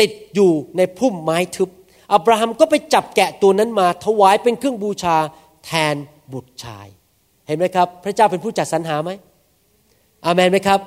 [0.00, 1.70] ติดอยู่ในพุ่มไม้ทึบ
[2.12, 5.16] อับราฮัมก็ไปจับแกะตัวนั้นมา ถวายเป็นเครื่องบูชา
[5.64, 5.94] แทน
[6.32, 6.86] บุตรชาย
[7.46, 9.10] เห็นไหมครับ พระเจ้าเป็นผู้จัดสรรหาไหม
[10.24, 10.80] อามันไหมครับ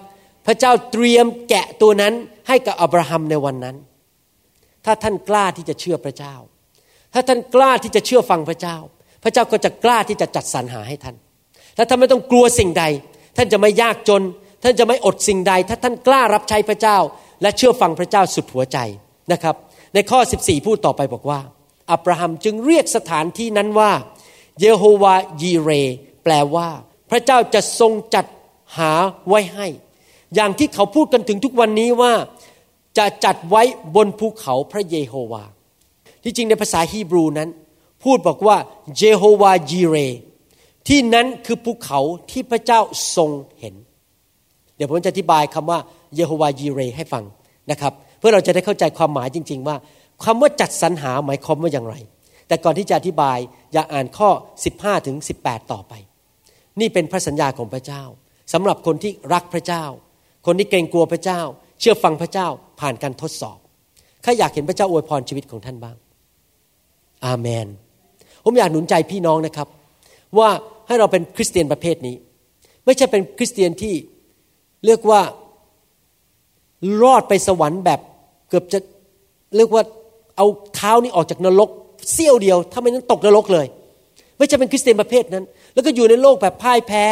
[0.46, 2.14] พระเจ้าเตรียมแกะตัวนั้น
[2.48, 3.76] ให้กับอับราฮัมในวันนั้น
[4.86, 6.36] ถ้าท่านกล้าที่จะเชื่อพระเจ้า
[7.14, 8.78] ถ้าท่านกล้าที่จะเชื่อฟังพระเจ้า
[9.24, 11.16] พระเจ้าก็จะกล้าที่จะจัดสรรหาให้ท่าน
[11.78, 12.84] ถ้าท่านไม่ต้องกลัวสิ่งใด
[13.38, 14.22] ท่านจะไม่ยากจน
[14.64, 16.98] ท่านจะไม่อดสิ่งใด ถ้าท่านกล้ารับใช้พระเจ้า
[17.42, 18.78] และเชื่อฟังพระเจ้าสุดหัวใจ
[19.32, 19.56] นะครับ
[19.94, 21.40] ในข้อ 14 พูดต่อไปบอกว่า
[21.92, 23.92] อับราฮัมจึงเรียกสถานที่นั้นว่า
[24.62, 25.70] เยโฮวายีเร
[26.24, 26.70] แปลว่า
[27.10, 28.26] พระเจ้าจะทรงจัด
[28.78, 28.92] หา
[29.30, 29.68] ไว้ให้
[30.36, 32.14] อย่างที่เขาพูดกันถึงทุกวันนี้ว่า
[32.98, 33.64] จะจัดไว้
[33.96, 35.44] บนภูเขาพระเยโฮวา
[36.24, 37.50] ที่จริงในภาษาฮีบรูนั้น
[38.04, 38.58] พูดบอกว่า
[38.98, 39.96] เยโฮวาจีเร
[40.88, 42.00] ที่นั้นคือภูเขา
[42.32, 42.80] ที่พระเจ้า
[43.16, 43.30] ทรง
[43.60, 43.76] เห็น
[44.76, 45.80] เดี๋ยวผมจะอธิบายคำว่า
[46.16, 47.24] เยโฮวาจีเรให้ฟัง
[47.72, 49.76] นะครับ เพื่อเราจะได้เข้าใจความหมายจริง ๆ ว่า
[50.26, 51.96] คำว่าจัดสรรหาหมายความว่าอย่างไร
[52.48, 53.38] แต่ก่อนที่จะอธิบาย
[53.74, 54.30] อย่าอ่านข้อ
[54.68, 55.94] 15ถึง18 ต่อไป
[56.80, 58.04] นี่เป็นพระสัญญาของพระเจ้า
[58.54, 59.84] สำหรับคนที่รักพระเจ้า
[60.46, 61.42] คนที่เกรงกลัวพระเจ้า
[61.80, 62.48] เชื่อฟังพระเจ้า
[62.80, 63.58] ผ่านการทดสอบ
[64.26, 65.96] ข้าอยากเห็นพระเจ้าอวยพรชีวิตของท่านบ้าง
[67.26, 67.68] อาเมน
[68.44, 69.68] ผมอยากหนุนใจพี่น้องนะครับ
[70.38, 70.50] ว่า
[70.88, 72.16] ให้เราเป็นคริสเตียนประเภทนี้
[72.86, 73.94] ไม่ใช่เป็นคริสเตียนที่
[74.86, 75.22] เรียกว่า
[77.02, 78.00] รอดไปสวรรค์แบบ
[78.50, 78.80] เกือบจะ
[79.56, 79.84] เรียกว่า
[80.38, 81.70] เอาเท้านี่ออกจากนรก
[82.14, 83.68] เสี้ยวเดียว ถ้าไม่นั้นตกนรกเลย
[84.38, 87.06] ไม่ใช่เป็นคริสเตียนประเภทนั้น แล้วก็อยู่ในโลกแบบพ่ายแพ้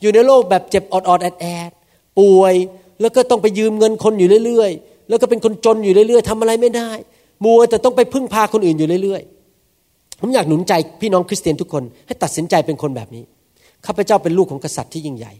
[0.00, 1.70] อยู่ในโลกแบบเจ็บอดอดแอดแอด
[2.18, 2.54] ป่วย
[3.00, 6.90] แล้วก็ต้องไปยืมเงินคนอยู่เรื่อย ๆ แล้วก็เป็นคนจนอยู่เรื่อย ๆทำอะไรไม่ได้
[7.44, 9.39] มัวแต่ต้องไปพึ่งพาคนอื่นอยู่เรื่อย ๆ
[10.20, 13.24] ผมอยากหนุนใจพี่น้องคริสเตียนทุกคนให้ตัดสินใจเป็นคนแบบนี้
[13.86, 15.32] ข้าพเจ้าเป็นลูกของกษัตริย์ที่ยิ่งใหญ่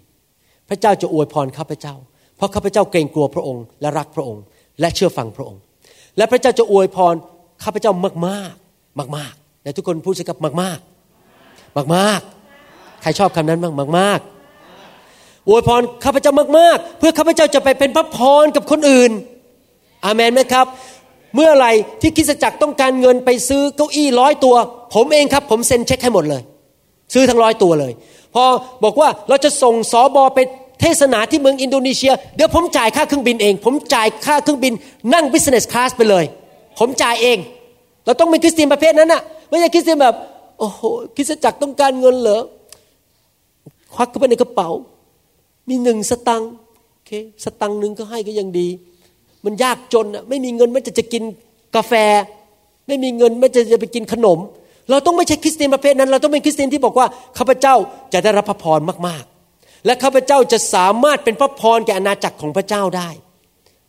[0.68, 1.95] พระเจ้าจะอวยพรข้าพเจ้า
[2.37, 4.43] เพราะข้าพเจ้าเกรงกลัวพระองค์และรักพระองค์
[4.81, 5.61] และเชื่อฟังพระองค์
[6.16, 7.14] และพระเจ้าจะอวยพร
[7.64, 8.55] ข้าพเจ้ามากมาก
[8.99, 10.78] มากมากๆแต่ทุกคนพูดสิครับมากมาก
[11.76, 12.20] มากมาก
[13.03, 14.20] ใครชอบคำนั้นบ้างมากมาก
[15.49, 19.11] อวยพรข้าพเจ้ามากๆเพื่อข้าพเจ้าจะไปเป็นพระพรกับคนอื่น
[20.05, 20.66] อามันไหมครับ
[21.35, 21.66] เมื่อไร
[22.01, 24.57] ที่คิสจักรต้องการเงินไปซื้อเก้าอี้ร้อยตัว
[24.95, 26.43] ผมเองครับ ผมเซ็นเช็คให้หมดเลย
[27.14, 27.93] ซื้อทั้งร้อยตัวเลย
[28.35, 28.45] พอ
[28.85, 30.39] บอกว่าเราจะส่งสอบอไป
[30.81, 34.72] เทศนาที่เมืองอินโดนีเซีย เดี๋ยวผมจ่ายค่าเครื่องบินเอง ผมจ่ายค่าเครื่องบิน
[35.14, 36.24] นั่ง business class ไปเลย
[36.78, 37.39] ผมจ่ายเอง
[38.05, 40.16] เราต้องเป็นคริสเตียนประเภทนั้นน่ะไม่ใช่คริสเตียนแบบ
[40.59, 40.83] โอ้โห
[41.16, 42.43] คริสจักรต้องการเงินเหรอ
[43.95, 44.70] ควักเข้าไปในกระเป๋า
[45.68, 46.51] มีหนึ่งสตังค์
[46.93, 47.11] โอเค
[47.45, 48.68] สตังค์หนึ่งก็ให้ก็ยังดี
[49.45, 51.22] มันยากจนไม่มีเงินไม่จะจะกิน
[51.76, 51.93] กาแฟ
[52.86, 54.38] ไม่มีเงินไม่จะจะไปกินขนม
[54.91, 57.07] เราต้องไม่ใช่คริสเตียนประเภทนั้น เราต้องเป็นคริสเตียนที่บอกว่า
[57.38, 57.74] ข้าพเจ้า
[58.12, 63.09] จะได้รับพระพรมากๆ และข้าพเจ้าจะสามารถเป็นพระพรแก่อาณาจักรของพระเจ้าได้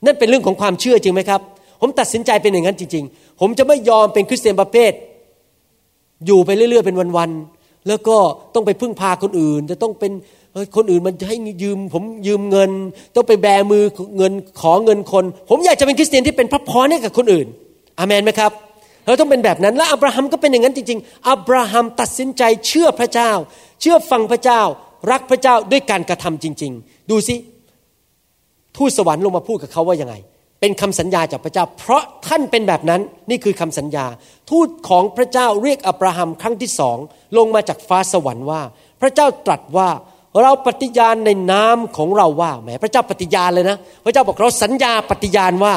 [0.06, 1.42] นั่นเป็นเรื่องของความเชื่อจริงไหมครับ
[1.82, 4.92] ผมตัดสินใจเป็นอย่างนั้นจริง ๆ ผมจะไม่ยอมเป็นคริสเตียนประเภท
[6.26, 8.18] อยู่ไปเรื่อย ๆ เป็นวันๆแล้วก็
[8.54, 10.12] ต้องไปพึ่งพาคนอื่น จะต้องเป็น
[10.76, 12.72] คนอื่นมันให้ยืมผมยืมเงิน
[13.16, 13.84] ต้องไปแบมือ
[14.18, 17.48] เงินขอเงินคน ผมอยากจะเป็นคริสเตียนที่เป็นพระพรให้กับคนอื่น
[18.00, 18.52] อามนไหมครับ
[19.06, 23.32] เราต้องเป็นแบบนั้นและอับราฮัมก็เป็นอย่างนั้นจริงๆอับราฮัมตัดสินใจเชื่อพระเจ้า
[23.82, 24.62] เชื่อฟังพระเจ้า
[25.12, 27.36] รักพระเจ้าด้วยการกระทำจริง ๆ ดูสิ
[28.78, 30.16] ทูตสวรรค์ลงมาพูดกับเขาว่ายังไง
[30.60, 34.06] เป็นคำสัญญาจากพระเจ้า เพราะท่านเป็นแบบนั้นนี่คือคำสัญญา
[34.50, 36.98] ทูตของพระเจ้าเรียกอับราฮัมครั้งที่สอง
[37.38, 38.62] ลงมาจากฟ้าสวรรค์ว่า
[39.02, 39.90] พระเจ้าตรัสว่า
[40.44, 45.74] เราปฏิญาณในนามของเราว่าแหมพระเจ้าปฏิญาณเลยนะ พระเจ้าบอกเราสัญญาปฏิญาณว่า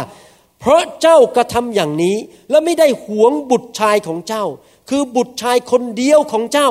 [0.61, 2.17] เพราะเจ้ากระทำอย่างนี้
[2.51, 4.45] และไม่ได้หวงบุตรชายของเจ้า
[4.89, 6.71] คือบุตรชายคนเดียวของเจ้า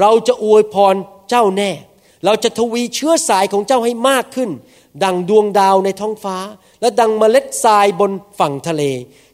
[0.00, 0.94] เราจะอวยพร
[1.30, 1.70] เจ้าแน่
[2.24, 4.50] เราจะทวีเชื้อสายของเจ้าให้มากขึ้น
[5.04, 6.36] ดังดวงดาวในท้องฟ้า
[6.80, 8.82] และดังเมล็ดทรายบนฝั่งทะเล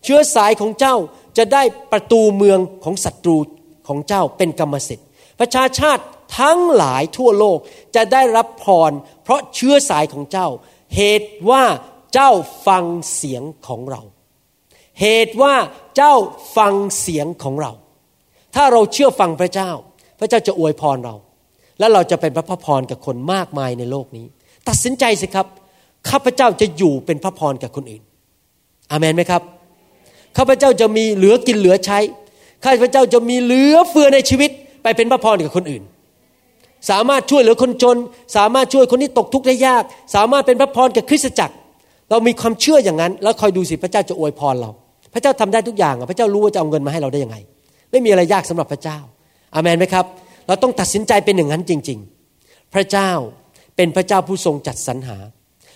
[0.05, 0.97] เชื้อสายของเจ้า
[1.39, 3.39] จะได้ประตูเมืองของศัตรู
[3.89, 5.07] ของเจ้าเป็นกรรมสิทธิ์
[5.41, 6.05] ประชาชาติ
[6.39, 7.59] ทั้งหลายทั่วโลก
[7.97, 10.49] จะได้รับพร เพราะเชื้อสายของเจ้า
[10.97, 11.65] เหตุว่า
[12.15, 12.31] เจ้า
[12.67, 14.03] ฟังเสียงของเรา
[15.01, 15.55] เหตุว่า
[15.97, 16.15] เจ้า
[16.57, 17.73] ฟังเสียงของเรา
[18.55, 19.71] ถ้าเราเชื่อฟังพระเจ้า
[20.19, 21.17] พระเจ้าจะอวยพรเรา
[21.79, 24.27] และเราจะเป็นพระพรกับคนมากมายในโลกนี้
[24.69, 25.47] ตัดสินใจสิครับ
[26.11, 28.03] ข้าพเจ้าจะอยู่เป็นพระพรกับคนอื่น
[28.91, 29.43] อามนไหมครับ
[30.37, 31.99] ข้าพเจ้าจะมีเหลือกินเหลือใช้
[32.65, 34.51] ข้าพเจ้าจะมีเหลือเฟือในชีวิต
[34.83, 35.83] ไปเป็นพระพรกับคนอื่น
[36.91, 37.97] สามารถช่วยเหลือคนจน
[38.37, 39.83] สามารถช่วยคนที่ตกทุกข์ได้ยาก
[40.15, 41.55] สามารถเป็นพระพรกับคริสตจักร
[42.11, 44.71] เรามีความเชื่ออย่างนั้น แล้วคอยดูสิพระเจ้าจะอวยพรเรา
[45.15, 47.37] พระเจ้าทำได้ทุกอย่างพระเจ้ารู้ว่าจะเอาเงินมาให้เราได้ยังไง
[47.91, 48.99] ไม่มีอะไรยากสำหรับพระเจ้า
[49.55, 50.05] อามันไหมครับ
[50.47, 51.99] เราต้องตัดสินใจเป็นอย่างนั้นจริง
[52.37, 53.11] ๆ พระเจ้า
[53.77, 55.17] เป็นพระเจ้าผู้ทรงจัดสรรหา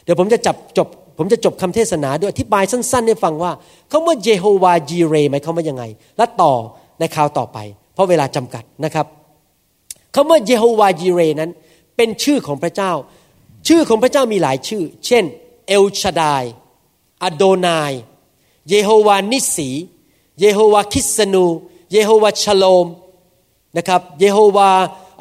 [0.05, 0.89] เดี๋ยวผมจะจับจบ
[1.19, 3.53] ผมจะจบคำเทศนาด้วยอธิบายสั้นๆให้ฟังว่า
[3.91, 5.85] คาว่าเยโฮวาจีเรหมายความว่ายังไง
[6.17, 6.53] และต่อ
[7.01, 7.59] ในคราวต่อไป
[7.95, 9.07] เพราะเวลาจำกัดนะครับ
[10.15, 11.51] คาว่าเยโฮวาจีเรนั้น
[11.97, 12.93] เป็นชื่อของพระเจ้า
[13.69, 15.25] ชื่อของพระเจ้ามีหลายชื่อ เช่น
[15.69, 16.45] เอลชาดาย
[17.23, 17.93] อโดนาย
[18.69, 19.69] เยโฮวานิสี
[20.41, 21.47] เยโฮวาคิสนู
[21.93, 22.87] เยโฮวาชโลม
[23.77, 24.71] นะครับ เยโฮวา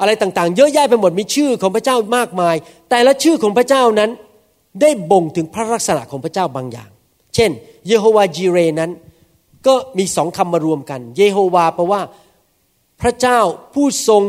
[0.00, 2.56] อะไรต่างๆ เยอะแยะไปหมดมีชื่อของพระเจ้ามากมาย
[2.90, 4.10] แต่ละชื่อของพระเจ้านั้น
[4.80, 6.90] ได้บ่งถึงพระลักษณะของพระเจ้าบางอย่าง
[7.34, 7.50] เช่น
[7.86, 8.90] เยโฮวาจีเรนั้น
[9.66, 12.02] ก็มีสองคำมารวมกัน เยโฮวาแปลว่า
[13.00, 13.38] พระเจ้า
[13.74, 14.22] ผู้ทรง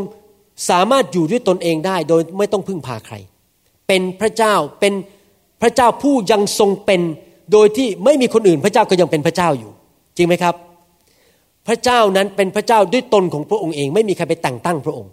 [0.70, 3.16] สามารถอยู่ด้วยตนเองได้โดยไม่ต้องพึ่งพาใคร
[3.88, 4.94] เป็นพระเจ้าเป็น
[5.62, 7.02] พระเจ้าผู้ยังทรงเป็น
[7.52, 9.72] โดยที่ไม่มีคนอื่น พระเจ้าก็ยังเป็นพระเจ้าอยู่
[10.18, 10.56] จริงไหมครับ
[11.68, 15.12] พระเจ้านั้นเป็นพระเจ้าด้วยตนของพระองค์เอง ไม่มีใครไปแต่งตั้งพระองค์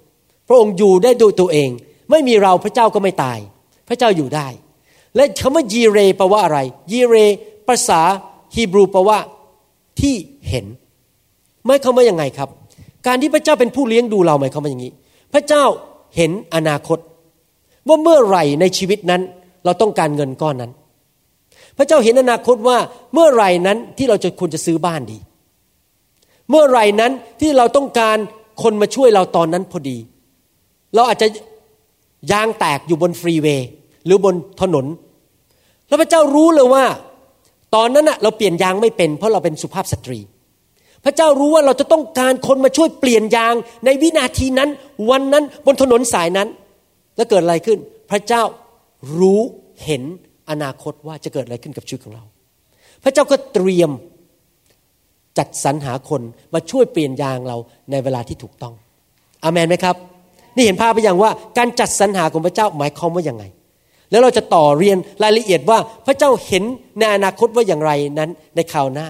[0.49, 1.71] พระองค์อยู่ได้โดยตัวเอง
[2.11, 3.39] ไม่มีเราพระเจ้าก็ไม่ตาย
[3.89, 4.49] พระเจ้าอยู่ได้
[5.17, 6.59] และคำว่ายีเรแปลว่าอะไร
[6.93, 7.17] ยีเร
[7.69, 8.01] ภาษา
[8.55, 9.19] ฮีบรูแปลว่า
[10.01, 10.15] ที่
[10.49, 10.67] เห็น
[11.67, 12.49] หมายความว่ายังไงครับ
[13.07, 14.93] การที่พระเจ้าเป็นผู้เลี้ยงดูเราหมายความว่าอย่างนี้
[15.33, 15.65] พระเจ้า
[16.17, 16.99] เห็นอนาคต
[17.89, 19.23] ว่าเมื่อไหร่ในชีวิตนั้น
[19.65, 20.73] เราต้องการเงินก้อนนั้น
[21.79, 22.79] พระเจ้าเห็นอนาคตว่า
[23.15, 25.19] เมื่อไหร่นั้นที่เราจะควรจะซื้อบ้านดี
[26.51, 28.17] เมื่อไหร่นั้นที่เราต้องการ
[28.63, 29.99] คนมาช่วยเราตอนนั้นพอดี
[30.95, 31.29] เราอาจจะ
[32.33, 33.69] ยางแตกอยู่บนฟรีเวย์
[34.05, 34.87] หรือบนถนน
[35.89, 36.85] แล้วพระเจ้ารู้เลยว่า
[37.75, 40.19] ตอนนั้นเราเปลี่ยนยางไม่เป็น เพราะเราเป็นสุภาพสตรี
[41.05, 44.71] พระเจ้ารู้ว่าเราจะต้องการคนมาช่วยเปลี่ยนยางในวินาทีนั้น
[45.11, 46.49] วันนั้นบนถนนสายนั้น
[47.17, 47.79] แล้วเกิดอะไรขึ้น
[48.11, 48.43] พระเจ้า
[49.19, 49.41] รู้
[49.85, 50.03] เห็น
[50.51, 52.25] อนาคตว่าจะเกิดอะไรขึ้นกับชีวิตของเรา
[53.05, 53.91] พระเจ้าก็เตรียม
[55.39, 56.23] จัดสรรหาคน
[56.55, 57.57] มาช่วยเปลี่ยนยางเรา
[57.91, 58.75] ในเวลาที่ถูกต้อง
[59.45, 59.97] อามนไหมครับ
[60.55, 63.45] นี่เห็นภาพไปอย่างว่าการจัดสรรหาของพระเจ้าหมายความว่าอย่างไง
[64.11, 66.65] แล้วเราจะต่อเรียนรายละเอียดว่าพระเจ้าเห็น
[66.99, 69.09] ในอนาคตว่าอย่างไรนั้นในคราวหน้า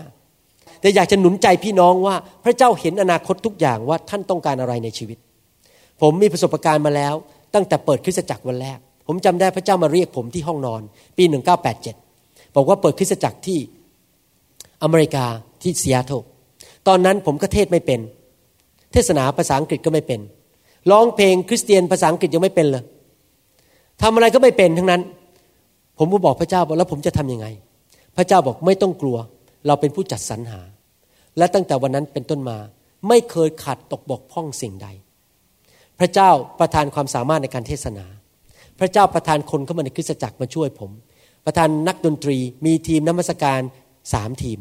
[0.81, 2.15] แต่อยากจะหนุนใจพี่น้องว่า
[2.45, 5.19] พระเจ้าเห็นอนาคตทุกอย่างว่าท่านต้องการอะไรในชีวิต
[6.01, 7.15] ผมมีประสบการณ์มาแล้ว
[7.55, 10.83] ตั้งแต่เปิดคริสตจักรวันแรก ผมจำได้พระเจ้ามาเรียกผมที่ห้องนอน
[11.17, 11.25] ปี
[11.89, 13.59] 1987 บอกว่าเปิดคริสตจักรที่
[14.83, 15.25] อเมริกา
[15.63, 16.13] ที่ซีแอตเทิล
[16.89, 18.01] ตอนนั้นผมก็เทศน์ไม่เป็น
[18.93, 20.21] เทศนาภาษาอังกฤษก็ไม่เป็น
[20.91, 22.85] ร้องเพลงคริสเตียนภาษาอังกฤษยังไม่เป็นเลย
[24.03, 25.03] ทำอะไรก็ไม่เป็นทั้งนั้น
[25.99, 27.47] ผมก็บอกพระเจ้าบอกแล้วผมจะทํำยังไง
[28.17, 29.17] พระเจ้าบอกไม่ต้องกลัว
[29.67, 30.61] เราเป็นผู้จัดสรรหา
[31.39, 32.59] และตั้งแต่วันนั้นเป็นต้นมา
[33.09, 34.89] ไม่เคยขาดตกบกพร่องสิ่งใด
[35.99, 36.31] พระเจ้า
[36.61, 38.07] ประทานความสามารถในการเทศนา
[38.81, 40.91] พระเจ้าประทานคนเข้ามาในคริสตจักรมาช่วยผม
[41.47, 42.37] ประทานนักดนตรี
[42.67, 43.61] มีทีมน้ำมศการ
[44.13, 44.59] สามทีม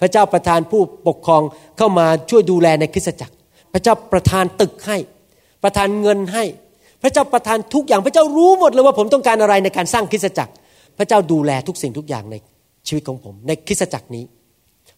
[0.00, 1.42] พระเจ้าประทานผู้ปกครอง
[1.76, 3.34] เข้ามาช่วยดูแลในคริสตจักร
[3.72, 4.96] พระเจ้าประทานตึกให้
[5.62, 6.44] ประทานเงินให้
[7.02, 10.52] พระเจ้าประทานทุกอย่าง พระเจ้ารู้หมดเลยว่าผมต้องการอะไรในการสร้างคริสตจักร
[10.98, 12.36] พระเจ้าดูแลทุกสิ่งทุกอย่างใน
[12.86, 14.24] ชีวิตของผมในคริสตจักรนี้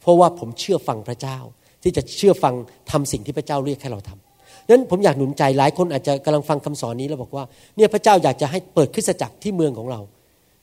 [0.00, 1.38] เพราะว่าผมเชื่อฟังพระเจ้า
[1.82, 2.54] ที่จะเชื่อฟัง
[2.90, 7.44] ทำสิ่งที่พระเจ้าเรียกให้เราทำนั้นผมอยากหนุนใจหลายคนอาจจะกำลังฟังคำสอนนี้แล้วบอกว่า
[7.76, 10.00] เนี่ยพระเจ้าอยากจะให้เปิดคริสตจักรที่เมืองของเรา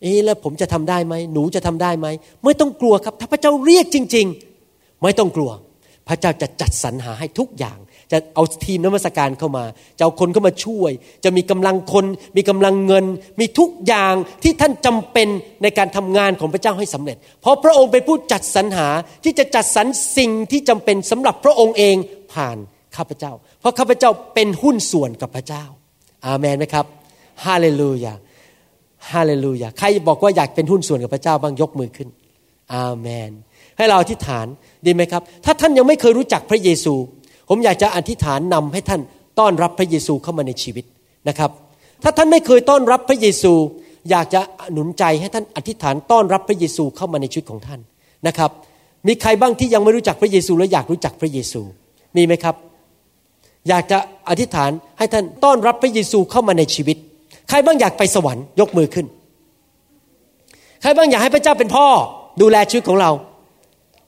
[0.01, 2.07] เอ๊แล้วผมจะทำได้ไหมหนูจะทำได้ไหม
[2.43, 4.28] ไม่ต้องกลัวครับ ถ้าพระเจ้าเรียกจริง
[4.65, 5.51] ๆ ไม่ต้องกลัว
[6.07, 7.78] พระเจ้าจะจัดสรรหาให้ทุกอย่าง
[8.14, 9.66] จะเอาทีมนมัสการเข้ามา
[9.97, 10.91] จะเอาคนเข้ามาช่วย
[11.24, 12.05] จะมีกำลังคน
[12.38, 13.05] มีกำลังเงิน
[13.39, 15.28] มีทุกอย่างที่ท่านจำเป็น
[15.64, 18.88] ในการทำงานของพระเจ้าให้สำเร็จ เพราะพระองค์เป็นผู้จัดสรรหา
[19.24, 19.88] ที่จะจัดสรร
[20.18, 21.95] สิ่งที่จำเป็นสำหรับพระองค์เอง
[22.34, 22.57] ผ่าน
[22.95, 25.64] ข้าพเจ้า เพราะข้าพเจ้าเป็นหุ้นส่วนกับพระเจ้า
[26.26, 26.86] อาเมนไหมครับ
[27.45, 28.14] ฮาเลลูยา
[29.11, 32.09] ฮาเลลูยาใครบอกว่าอยากเป็นหุ้นส่วนกับพระเจ้าบ้างยกมือขึ้น
[32.76, 33.32] อาเมน
[33.78, 34.45] ให้เราอธิษฐาน
[34.86, 36.93] ดีไหมครับ ถ้าท่านยังไม่เคยรู้จักพระเยซู
[37.49, 39.01] ผมอยากจะอธิษฐานนำให้ท่าน
[39.39, 40.85] ต้อนรับพระเยซูเข้ามาในชีวิต
[41.29, 41.51] นะครับ
[42.03, 43.53] ถ้าท่านไม่เคยต้อนรับพระเยซู
[44.09, 44.41] อยากจะ
[44.73, 47.79] หนุนใจให้ท่านอธิษฐานต้อนรับพระเยซูเข้ามาในชีวิตของท่าน
[48.27, 48.51] นะครับ
[49.07, 51.61] มีใครบ้างที่ยังไม่รู้จักพระเยซูและอยากรู้จักพระเยซู
[52.15, 52.55] มีไหมครับ
[53.69, 53.97] อยากจะ
[54.29, 56.97] อธิษฐานให้ท่านต้อนรับพระเยซูเข้ามาในชีวิต
[57.49, 59.05] ใครบ้างอยากไปสวรรค์ยกมือขึ้น
[60.81, 61.85] ใครบ้างอยากให้พระเจ้าเป็นพ่อ
[62.41, 63.11] ดูแลชีวิตของเรา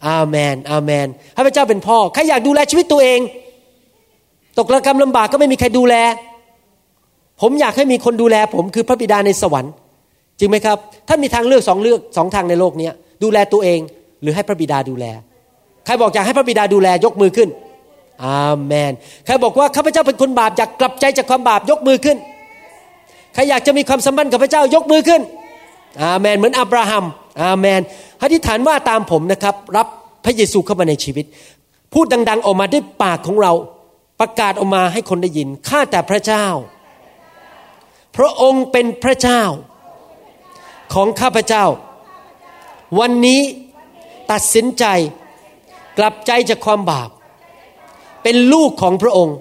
[0.07, 3.19] อาเมน อาเมนให้พระเจ้าเป็นพ่อ ใครอยากดูแลชีวิตตัวเอง
[4.57, 5.95] ตกระกรรมลำบากก็ไม่มีใครดูแล
[7.41, 9.73] ผมอยากให้มีคนดูแล ผมคือพระบิดาในสวรรค์
[10.39, 10.77] จริงไหมครับ
[11.07, 12.89] ท่านมีทางเลือกสองเลือกสองทางในโลกนี้
[13.23, 13.79] ดูแลตัวเอง
[14.21, 15.05] หรือให้พระบิดาดูแล
[15.85, 17.49] ใครบอกอยากให้พระบิดาดูแลยกมือขึ้น
[18.25, 18.91] อาเมน
[19.25, 22.17] ใครบอกว่าข้าพเจ้าเป็นคนบาปอยากกลับใจจากความบาปยกมือขึ้น
[23.33, 25.21] ใครอยากจะมีความสัมพันธ์กับพระเจ้ายกมือขึ้น
[26.03, 27.05] อาเมน เหมือนอับราฮัม
[27.41, 27.81] อาเมน
[28.21, 29.87] อธิษฐานว่าตามผมนะครับ รับ
[30.25, 31.25] พระเยซูเข้ามาในชีวิต
[31.93, 33.53] พูดดัง ๆ ออกมาด้วยปากของเรา
[34.19, 36.45] ประกาศออกมาให้คนได้ยิน ข้าแต่พระเจ้า
[38.17, 39.41] พระองค์เป็นพระเจ้า
[40.93, 41.65] ของข้าพเจ้า
[42.99, 43.41] วันนี้
[44.31, 44.85] ตัดสินใจ
[45.97, 47.09] กลับใจจากความบาป
[48.23, 49.37] เป็นลูกของพระองค์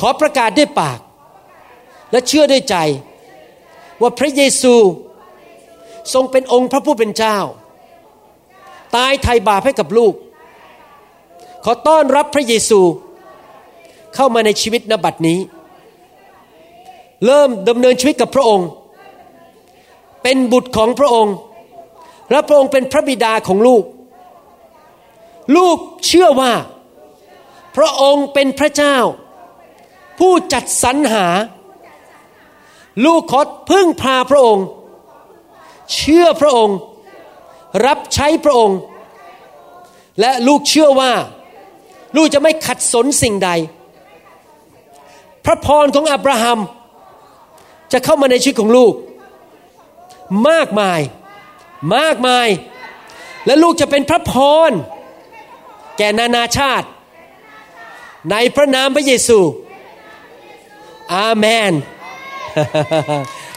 [0.00, 0.98] ขอประกาศด้วยปาก
[2.10, 2.76] และเชื่อด้วยใจ
[4.00, 4.74] ว่าพระเยซู
[6.12, 7.36] ทรงเป็นองค์พระผู้เป็นเจ้า
[8.96, 10.14] ตายไถ่บาปให้กับลูก
[11.64, 12.80] ขอต้อนรับพระเยซู
[14.14, 15.38] เข้ามาในชีวิตนบัดนี้
[17.26, 18.68] เริ่มดำเนินชีวิตกับพระองค์
[20.22, 21.34] เป็นบุตรของพระองค์
[22.30, 23.84] และพระองค์เป็นพระบิดาของลูก
[25.56, 25.76] ลูก
[26.06, 26.52] เชื่อว่า
[27.76, 28.96] พระองค์เป็นพระเจ้า
[30.18, 31.26] ผู้จัดสรรหา
[33.06, 33.40] ลูกขอ
[33.70, 34.66] พึ่งพาพระองค์
[35.92, 36.78] เชื่อพระองค์
[37.86, 38.78] รับใช้พระองค์
[40.20, 41.12] และลูกเชื่อว่า
[42.16, 43.50] ลูกจะไม่ขัดสนสิ่งใด
[45.44, 46.58] พระพรของอับราฮัม
[47.92, 48.94] จะเข้ามาในชีวิตของลูก
[50.48, 51.00] มากมาย
[51.96, 52.48] มากมาย
[53.46, 54.32] และลูกจะเป็นพระพ
[54.70, 54.72] ร
[55.98, 56.86] แก่นานาชาติ
[58.30, 59.38] ในพระนามพระเยซู
[61.14, 61.72] อาเมน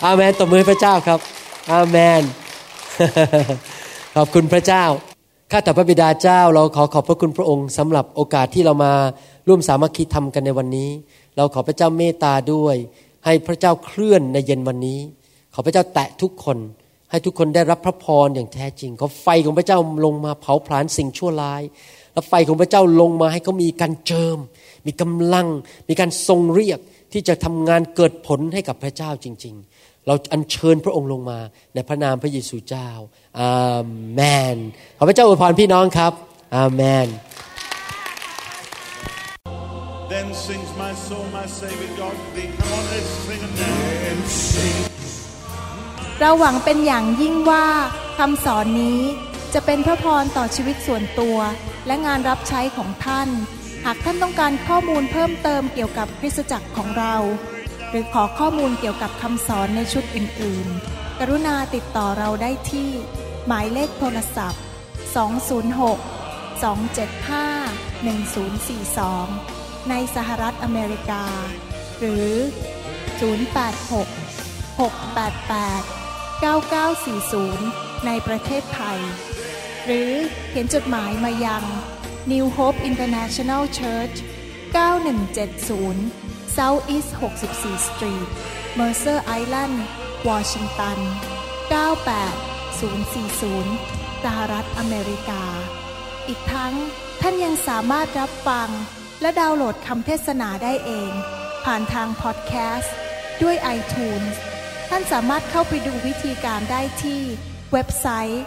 [0.05, 1.19] อาเมนตบมือพระเจ้าครับ
[1.73, 2.23] อาเมน
[4.15, 4.83] ขอบคุณพระเจ้า
[5.51, 8.93] ข้าแต่พระบิดาเจ้า เราขอขอบพระคุณพระองค์สำหรับโอกาสที่เรามา
[9.47, 10.89] ร่วมสามัคคีธรรมกันในวันนี้
[11.37, 12.75] เราขอพระเจ้าเมตตาด้วย
[13.25, 14.99] ให้พระเจ้าเคลื่อนในเย็นวันนี้
[15.53, 16.57] ขอพระเจ้าแตะทุกคน
[17.09, 21.61] ให้ทุกคนได้รับพระพรอย่างแท้จริง ขอไฟของพระเจ้าลงมาเผาผลาญสิ่งชั่วร้าย
[22.13, 24.37] และไฟของพระเจ้าลงมาให้เขามีการเจิม
[24.85, 25.47] มีกำลัง
[25.89, 26.79] มีการทรงเรียก
[27.13, 29.76] ที่จะทำงานเกิดผลให้กับพระเจ้าจริง ๆ
[30.07, 31.39] เราอัญเชิญพระองค์ลงมา
[31.73, 32.89] ในพระนามพระเยซูเจ้า
[33.39, 33.79] อา
[34.13, 34.21] เม
[34.55, 34.57] น
[34.97, 36.13] ขอพระเจ้าอวยพรพี่น้องครับ
[36.55, 37.07] อาเมน
[40.13, 42.49] Then sings my soul, my Savior God to thee.
[42.59, 43.77] Come on, let's sing it now.
[44.09, 44.77] And sing.
[46.19, 47.65] เราหวังเป็นอย่างยิ่งว่า
[48.17, 49.01] คำสอนนี้
[49.53, 51.37] จะเป็นพระพรต่อชีวิตส่วนตัว
[51.87, 53.29] และงานรับใช้ของท่าน
[53.85, 57.15] หากท่านต้องการข้อมูลเพิ่มเติมเกี่ยวกับคริสตจักรของเรา
[57.89, 62.89] หรือขอข้อมูลเกี่ยวกับคำสอนในชุดอื่น ๆ กรุณาติดต่อเราได้ที่
[63.47, 64.61] หมายเลขโทรศัพท์
[65.15, 71.25] 206 275 1042 ในสหรัฐอเมริกา
[71.99, 72.29] หรือ
[73.17, 78.99] 086 688 9940 ในประเทศไทย
[79.85, 80.11] หรือ
[80.49, 81.63] เขียนจดหมายมายัง
[82.31, 84.17] New Hope International Church
[84.75, 86.26] 9170
[86.57, 88.29] South East 64 Street
[88.79, 89.75] Mercer Island
[90.27, 90.97] Washington
[91.71, 95.43] 98040 สหรัฐอเมริกา
[96.27, 96.73] อีกทั้ง
[97.21, 98.69] ท่านยังสามารถรับฟัง
[99.21, 101.11] และดาวน์โหลดคำเทศนาได้เอง
[101.65, 102.95] ผ่านทางพอดแคสต์
[103.43, 104.33] ด้วย iTunes
[104.89, 107.21] ท่านสามารถเข้าไปดูวิธีการได้ที่
[107.71, 108.43] เว็บไซต์